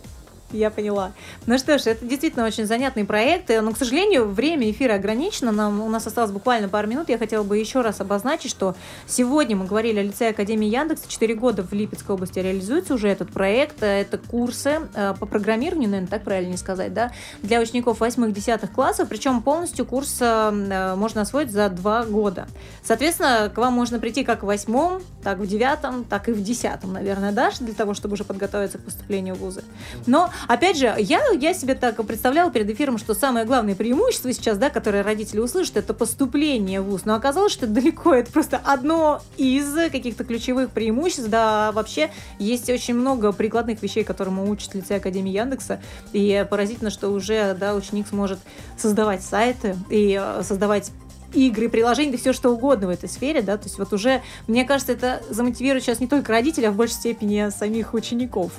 Я 0.52 0.70
поняла. 0.70 1.12
Ну 1.46 1.58
что 1.58 1.78
ж, 1.78 1.88
это 1.88 2.06
действительно 2.06 2.46
очень 2.46 2.66
занятный 2.66 3.04
проект, 3.04 3.50
но, 3.50 3.74
к 3.74 3.78
сожалению, 3.78 4.30
время 4.30 4.72
эфира 4.72 4.94
ограничено. 4.94 5.52
Нам, 5.52 5.82
у 5.82 5.90
нас 5.90 6.08
осталось 6.08 6.32
буквально 6.32 6.70
пару 6.70 6.88
минут. 6.88 7.10
Я 7.10 7.18
хотела 7.18 7.44
бы 7.44 7.58
еще 7.58 7.82
раз 7.82 8.00
обозначить, 8.00 8.50
что 8.50 8.74
сегодня 9.08 9.58
мы 9.58 9.66
говорили 9.66 10.00
о 10.00 10.04
лицее 10.04 10.30
Академии 10.30 10.70
Яндекса. 10.70 11.10
Четыре 11.10 11.36
года 11.36 11.64
в 11.64 11.74
Липецкой 11.74 12.16
области 12.16 12.40
реализуется 12.40 12.94
уже 12.94 13.10
этот 13.10 13.34
проект. 13.34 13.84
Это 13.84 14.18
курсы 14.18 14.88
э, 14.94 15.16
по 15.20 15.26
программированию, 15.26 15.90
наверное, 15.90 16.10
так 16.10 16.24
правильно 16.24 16.56
сказать, 16.56 16.94
да, 16.94 17.12
для 17.44 17.60
учеников 17.60 18.02
8-10 18.02 18.74
классов. 18.74 19.10
Причем 19.10 19.42
полностью 19.42 19.86
курс 19.86 20.18
э, 20.22 20.96
можно 20.96 21.22
освоить 21.22 21.52
за 21.52 21.68
два 21.68 22.06
года. 22.06 22.48
Соответственно, 22.84 23.52
к 23.54 23.58
вам 23.58 23.74
можно 23.74 24.00
прийти 24.00 24.24
как 24.24 24.44
в 24.44 24.46
восьмом, 24.46 25.02
так 25.24 25.40
в 25.40 25.46
девятом, 25.48 26.06
так 26.06 26.30
и 26.30 26.32
в 26.32 26.42
десятом, 26.42 26.94
наверное, 26.94 27.34
да, 27.34 27.52
для 27.60 27.74
того, 27.74 27.94
чтобы 27.94 28.14
уже 28.14 28.24
подготовиться 28.24 28.78
к 28.78 28.82
поступлению 28.82 29.36
в 29.36 29.40
вузы. 29.40 29.64
Но 30.06 30.30
Опять 30.48 30.78
же, 30.78 30.94
я, 30.98 31.22
я 31.40 31.54
себе 31.54 31.76
так 31.76 32.06
представляла 32.06 32.52
перед 32.52 32.70
эфиром, 32.70 32.98
что 32.98 33.14
самое 33.14 33.46
главное 33.46 33.76
преимущество 33.76 34.32
сейчас, 34.32 34.58
да, 34.58 34.70
которое 34.70 35.04
родители 35.04 35.40
услышат, 35.40 35.78
это 35.78 35.94
поступление 35.94 36.82
в 36.82 36.86
ВУЗ. 36.86 37.06
Но 37.06 37.16
оказалось, 37.16 37.54
что 37.54 37.68
далеко 37.68 38.14
это 38.14 38.32
просто 38.32 38.60
одно 38.64 39.22
из 39.38 39.74
каких-то 39.92 40.24
ключевых 40.24 40.72
преимуществ. 40.72 41.30
Да, 41.30 41.72
вообще 41.72 42.12
есть 42.40 42.70
очень 42.70 42.96
много 42.96 43.32
прикладных 43.32 43.82
вещей, 43.82 44.04
которым 44.04 44.40
учат 44.50 44.76
лицей 44.76 44.98
Академии 44.98 45.32
Яндекса. 45.32 45.82
И 46.14 46.46
поразительно, 46.50 46.90
что 46.90 47.10
уже 47.10 47.56
да, 47.60 47.76
ученик 47.76 48.08
сможет 48.08 48.40
создавать 48.78 49.24
сайты 49.24 49.76
и 49.90 50.20
э, 50.22 50.44
создавать 50.44 50.92
игры, 51.34 51.70
приложения, 51.70 52.12
да 52.12 52.18
все 52.18 52.34
что 52.34 52.50
угодно 52.50 52.88
в 52.88 52.90
этой 52.90 53.10
сфере, 53.10 53.42
да, 53.42 53.58
то 53.58 53.66
есть 53.66 53.78
вот 53.78 53.94
уже, 53.94 54.22
мне 54.48 54.66
кажется, 54.66 54.94
это 54.94 55.22
замотивирует 55.30 55.84
сейчас 55.84 56.00
не 56.00 56.08
только 56.08 56.32
родителей, 56.32 56.68
а 56.68 56.72
в 56.72 56.76
большей 56.76 56.96
степени 56.96 57.50
самих 57.50 57.94
учеников. 57.94 58.52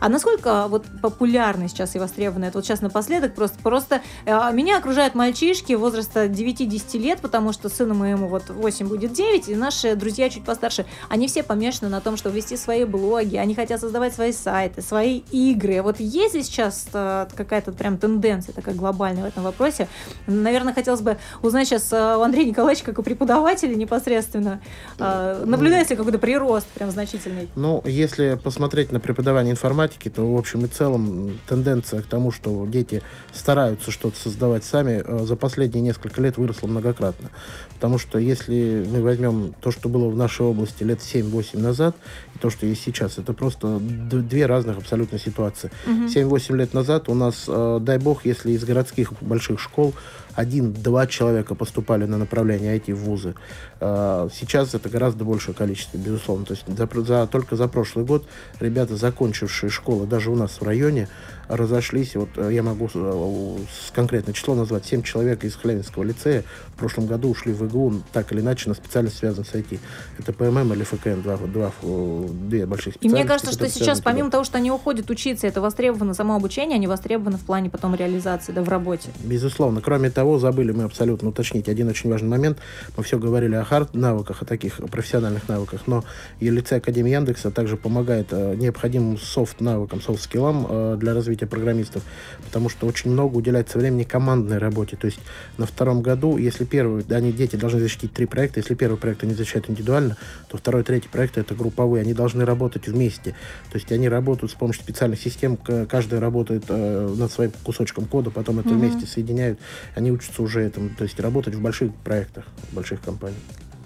А 0.00 0.08
насколько 0.08 0.66
вот 0.68 0.86
популярны 1.02 1.68
сейчас 1.68 1.94
и 1.96 1.98
востребованы, 1.98 2.46
это 2.46 2.58
вот 2.58 2.64
сейчас 2.64 2.80
напоследок 2.80 3.34
просто, 3.34 3.58
просто 3.62 4.02
э, 4.24 4.52
меня 4.52 4.78
окружают 4.78 5.14
мальчишки 5.14 5.72
возраста 5.74 6.26
9-10 6.26 6.98
лет, 6.98 7.20
потому 7.20 7.52
что 7.52 7.68
сыну 7.68 7.94
моему 7.94 8.28
вот 8.28 8.48
8 8.48 8.88
будет 8.88 9.12
9, 9.12 9.48
и 9.48 9.54
наши 9.54 9.94
друзья 9.94 10.30
чуть 10.30 10.44
постарше, 10.44 10.86
они 11.08 11.28
все 11.28 11.42
помешаны 11.42 11.90
на 11.90 12.00
том, 12.00 12.16
чтобы 12.16 12.36
вести 12.36 12.56
свои 12.56 12.84
блоги, 12.84 13.36
они 13.36 13.54
хотят 13.54 13.80
создавать 13.80 14.14
свои 14.14 14.32
сайты, 14.32 14.82
свои 14.82 15.18
игры. 15.30 15.82
Вот 15.82 16.00
есть 16.00 16.34
ли 16.34 16.42
сейчас 16.42 16.86
э, 16.92 17.26
какая-то 17.34 17.72
прям 17.72 17.98
тенденция 17.98 18.52
такая 18.52 18.74
глобальная 18.74 19.24
в 19.24 19.26
этом 19.26 19.44
вопросе? 19.44 19.88
Наверное, 20.26 20.74
хотелось 20.74 21.00
бы 21.00 21.18
узнать 21.42 21.68
сейчас 21.68 21.92
э, 21.92 21.97
у 21.98 22.22
Андрея 22.22 22.46
Николаевича, 22.46 22.84
как 22.84 22.98
у 22.98 23.02
преподавателя 23.02 23.74
непосредственно, 23.74 24.60
э, 24.98 25.44
наблюдается 25.44 25.96
какой-то 25.96 26.18
прирост 26.18 26.66
прям 26.68 26.90
значительный? 26.90 27.48
Ну, 27.56 27.82
если 27.84 28.38
посмотреть 28.42 28.92
на 28.92 29.00
преподавание 29.00 29.52
информатики, 29.52 30.08
то, 30.08 30.22
в 30.32 30.36
общем 30.36 30.64
и 30.64 30.68
целом, 30.68 31.38
тенденция 31.48 32.02
к 32.02 32.06
тому, 32.06 32.32
что 32.32 32.66
дети 32.66 33.02
стараются 33.32 33.90
что-то 33.90 34.18
создавать 34.18 34.64
сами, 34.64 35.02
э, 35.04 35.24
за 35.24 35.36
последние 35.36 35.82
несколько 35.82 36.20
лет 36.20 36.36
выросла 36.36 36.66
многократно. 36.66 37.30
Потому 37.78 37.98
что 37.98 38.18
если 38.18 38.84
мы 38.90 39.02
возьмем 39.02 39.54
то, 39.60 39.70
что 39.70 39.88
было 39.88 40.08
в 40.08 40.16
нашей 40.16 40.44
области 40.44 40.82
лет 40.82 40.98
7-8 40.98 41.60
назад, 41.60 41.94
и 42.34 42.38
то, 42.40 42.50
что 42.50 42.66
есть 42.66 42.82
сейчас, 42.82 43.18
это 43.18 43.32
просто 43.32 43.78
две 43.78 44.46
разных 44.46 44.78
абсолютно 44.78 45.16
ситуации. 45.16 45.70
Угу. 45.86 46.06
7-8 46.06 46.56
лет 46.56 46.74
назад 46.74 47.08
у 47.08 47.14
нас, 47.14 47.44
э, 47.46 47.78
дай 47.80 47.98
бог, 47.98 48.26
если 48.26 48.50
из 48.50 48.64
городских 48.64 49.12
больших 49.22 49.60
школ 49.60 49.94
один-два 50.38 51.08
человека 51.08 51.56
поступали 51.56 52.04
на 52.04 52.16
направление 52.16 52.76
IT 52.76 52.94
в 52.94 52.98
вузы. 52.98 53.34
А, 53.80 54.28
сейчас 54.32 54.72
это 54.72 54.88
гораздо 54.88 55.24
большее 55.24 55.52
количество, 55.52 55.98
безусловно. 55.98 56.46
То 56.46 56.54
есть 56.54 56.64
за, 56.68 56.88
за, 57.02 57.26
только 57.26 57.56
за 57.56 57.66
прошлый 57.66 58.04
год 58.04 58.24
ребята, 58.60 58.96
закончившие 58.96 59.68
школы, 59.68 60.06
даже 60.06 60.30
у 60.30 60.36
нас 60.36 60.60
в 60.60 60.62
районе, 60.62 61.08
разошлись. 61.48 62.14
Вот 62.14 62.28
э, 62.36 62.50
я 62.52 62.62
могу 62.62 62.88
э, 62.92 63.56
конкретное 63.92 64.34
число 64.34 64.54
назвать. 64.54 64.84
Семь 64.84 65.02
человек 65.02 65.44
из 65.44 65.56
Хлявинского 65.56 66.02
лицея 66.02 66.44
в 66.74 66.78
прошлом 66.78 67.06
году 67.06 67.30
ушли 67.30 67.52
в 67.52 67.64
ИГУ, 67.64 68.02
так 68.12 68.32
или 68.32 68.40
иначе, 68.40 68.68
на 68.68 68.74
специальность 68.74 69.18
связан 69.18 69.44
с 69.44 69.52
IT. 69.52 69.78
Это 70.18 70.32
ПММ 70.32 70.72
или 70.74 70.84
ФКН, 70.84 71.22
два, 71.22 71.36
два, 71.36 71.72
две 71.82 72.66
больших 72.66 72.94
специальности. 72.94 73.06
И 73.06 73.08
мне 73.08 73.24
кажется, 73.24 73.52
что 73.52 73.68
сейчас, 73.68 74.00
помимо 74.00 74.30
того, 74.30 74.44
что 74.44 74.58
они 74.58 74.70
уходят 74.70 75.10
учиться, 75.10 75.46
это 75.46 75.60
востребовано 75.60 76.14
само 76.14 76.36
обучение, 76.36 76.76
они 76.76 76.86
востребованы 76.86 77.38
в 77.38 77.42
плане 77.42 77.70
потом 77.70 77.94
реализации, 77.94 78.52
да, 78.52 78.62
в 78.62 78.68
работе. 78.68 79.08
Безусловно. 79.24 79.80
Кроме 79.80 80.10
того, 80.10 80.38
забыли 80.38 80.72
мы 80.72 80.84
абсолютно 80.84 81.30
уточнить 81.30 81.68
один 81.68 81.88
очень 81.88 82.10
важный 82.10 82.28
момент. 82.28 82.58
Мы 82.96 83.02
все 83.02 83.18
говорили 83.18 83.54
о 83.54 83.64
хард-навыках, 83.64 84.42
о 84.42 84.44
таких 84.44 84.76
профессиональных 84.76 85.48
навыках, 85.48 85.86
но 85.86 86.04
и 86.40 86.50
лицей 86.50 86.78
Академии 86.78 87.12
Яндекса 87.12 87.50
также 87.50 87.76
помогает 87.76 88.28
э, 88.30 88.54
необходимым 88.54 89.18
софт-навыкам, 89.18 90.00
софт-скиллам 90.00 90.98
для 90.98 91.14
развития 91.14 91.37
развития 91.38 91.46
программистов, 91.46 92.02
потому 92.44 92.68
что 92.68 92.86
очень 92.86 93.10
много 93.10 93.36
уделяется 93.36 93.78
времени 93.78 94.04
командной 94.04 94.58
работе. 94.58 94.96
То 94.96 95.06
есть 95.06 95.20
на 95.56 95.66
втором 95.66 96.02
году, 96.02 96.36
если 96.36 96.64
первый, 96.64 97.04
они, 97.10 97.32
дети 97.32 97.56
должны 97.56 97.80
защитить 97.80 98.12
три 98.12 98.26
проекта, 98.26 98.60
если 98.60 98.74
первый 98.74 98.96
проект 98.96 99.22
они 99.22 99.34
защищают 99.34 99.70
индивидуально, 99.70 100.16
то 100.48 100.56
второй, 100.56 100.82
третий 100.82 101.08
проект 101.08 101.38
это 101.38 101.54
групповые, 101.54 102.02
они 102.02 102.14
должны 102.14 102.44
работать 102.44 102.88
вместе. 102.88 103.34
То 103.70 103.78
есть 103.78 103.92
они 103.92 104.08
работают 104.08 104.50
с 104.52 104.54
помощью 104.54 104.82
специальных 104.82 105.20
систем, 105.20 105.56
каждый 105.56 106.18
работает 106.18 106.64
э, 106.68 107.14
над 107.16 107.32
своим 107.32 107.52
кусочком 107.62 108.06
кода, 108.06 108.30
потом 108.30 108.58
это 108.60 108.70
mm-hmm. 108.70 108.74
вместе 108.74 109.06
соединяют, 109.06 109.58
они 109.94 110.10
учатся 110.10 110.42
уже 110.42 110.60
этому, 110.60 110.90
то 110.90 111.04
есть 111.04 111.20
работать 111.20 111.54
в 111.54 111.60
больших 111.60 111.94
проектах, 112.04 112.44
в 112.70 112.74
больших 112.74 113.00
компаниях. 113.00 113.38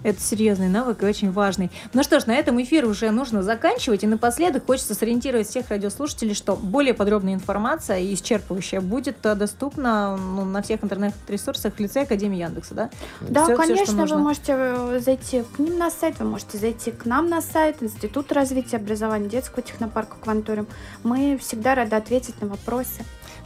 Это 0.03 0.19
серьезный 0.19 0.69
навык 0.69 1.03
и 1.03 1.05
очень 1.05 1.31
важный. 1.31 1.71
Ну 1.93 2.03
что 2.03 2.19
ж, 2.19 2.25
на 2.25 2.35
этом 2.35 2.61
эфир 2.61 2.85
уже 2.85 3.09
нужно 3.11 3.41
заканчивать. 3.41 4.03
И 4.03 4.07
напоследок 4.07 4.65
хочется 4.65 4.93
сориентировать 4.93 5.47
всех 5.47 5.69
радиослушателей, 5.69 6.33
что 6.33 6.55
более 6.55 6.93
подробная 6.93 7.33
информация 7.33 7.99
и 7.99 8.13
исчерпывающая 8.13 8.81
будет 8.81 9.25
э, 9.25 9.35
доступна 9.35 10.17
ну, 10.17 10.45
на 10.45 10.61
всех 10.61 10.83
интернет-ресурсах 10.83 11.73
в 11.75 11.79
лице 11.79 12.01
Академии 12.01 12.39
Яндекса, 12.39 12.75
да? 12.75 12.89
Да, 13.21 13.45
все, 13.45 13.55
конечно, 13.55 14.05
все, 14.05 14.15
вы 14.15 14.21
можете 14.21 14.55
э, 14.57 14.99
зайти 14.99 15.43
к 15.43 15.59
ним 15.59 15.77
на 15.77 15.89
сайт, 15.89 16.19
вы 16.19 16.25
можете 16.25 16.57
зайти 16.57 16.91
к 16.91 17.05
нам 17.05 17.29
на 17.29 17.41
сайт 17.41 17.81
Института 17.81 18.35
развития 18.35 18.77
образования 18.77 19.29
детского 19.29 19.61
технопарка 19.61 20.17
Кванториум. 20.21 20.67
Мы 21.03 21.37
всегда 21.37 21.75
рады 21.75 21.95
ответить 21.95 22.41
на 22.41 22.47
вопросы. 22.47 23.03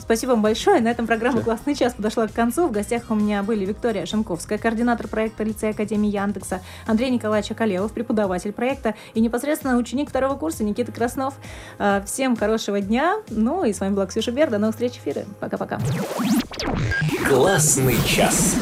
Спасибо 0.08 0.32
вам 0.32 0.42
большое. 0.42 0.80
На 0.80 0.88
этом 0.88 1.06
программа 1.06 1.42
«Классный 1.42 1.76
час» 1.76 1.94
подошла 1.94 2.30
к 2.30 2.32
концу. 2.32 2.70
В 2.70 2.72
гостях 2.72 3.04
у 3.10 3.16
меня 3.16 3.44
были 3.44 3.66
Виктория 3.66 4.06
Шимковская, 4.06 4.58
координатор 4.58 5.10
проекта 5.10 5.44
лицея 5.44 5.72
Академии 5.72 6.10
Яндекса, 6.10 6.62
Андрей 6.86 7.10
Николаевич 7.10 7.52
Акалелов, 7.52 7.92
преподаватель 7.92 8.54
проекта 8.54 8.96
и 9.16 9.20
непосредственно 9.20 9.76
ученик 9.76 10.10
второго 10.10 10.38
курса 10.38 10.64
Никита 10.64 10.94
Краснов. 10.94 11.34
А, 11.78 12.02
всем 12.06 12.38
хорошего 12.38 12.80
дня. 12.80 13.18
Ну 13.30 13.66
и 13.66 13.74
с 13.74 13.82
вами 13.82 13.96
была 13.96 14.06
Ксюша 14.06 14.32
Бер. 14.32 14.50
До 14.50 14.60
новых 14.60 14.76
встреч 14.76 14.94
в 14.94 15.00
эфире. 15.00 15.26
Пока-пока. 15.42 15.78
«Классный 17.28 17.98
час». 18.06 18.56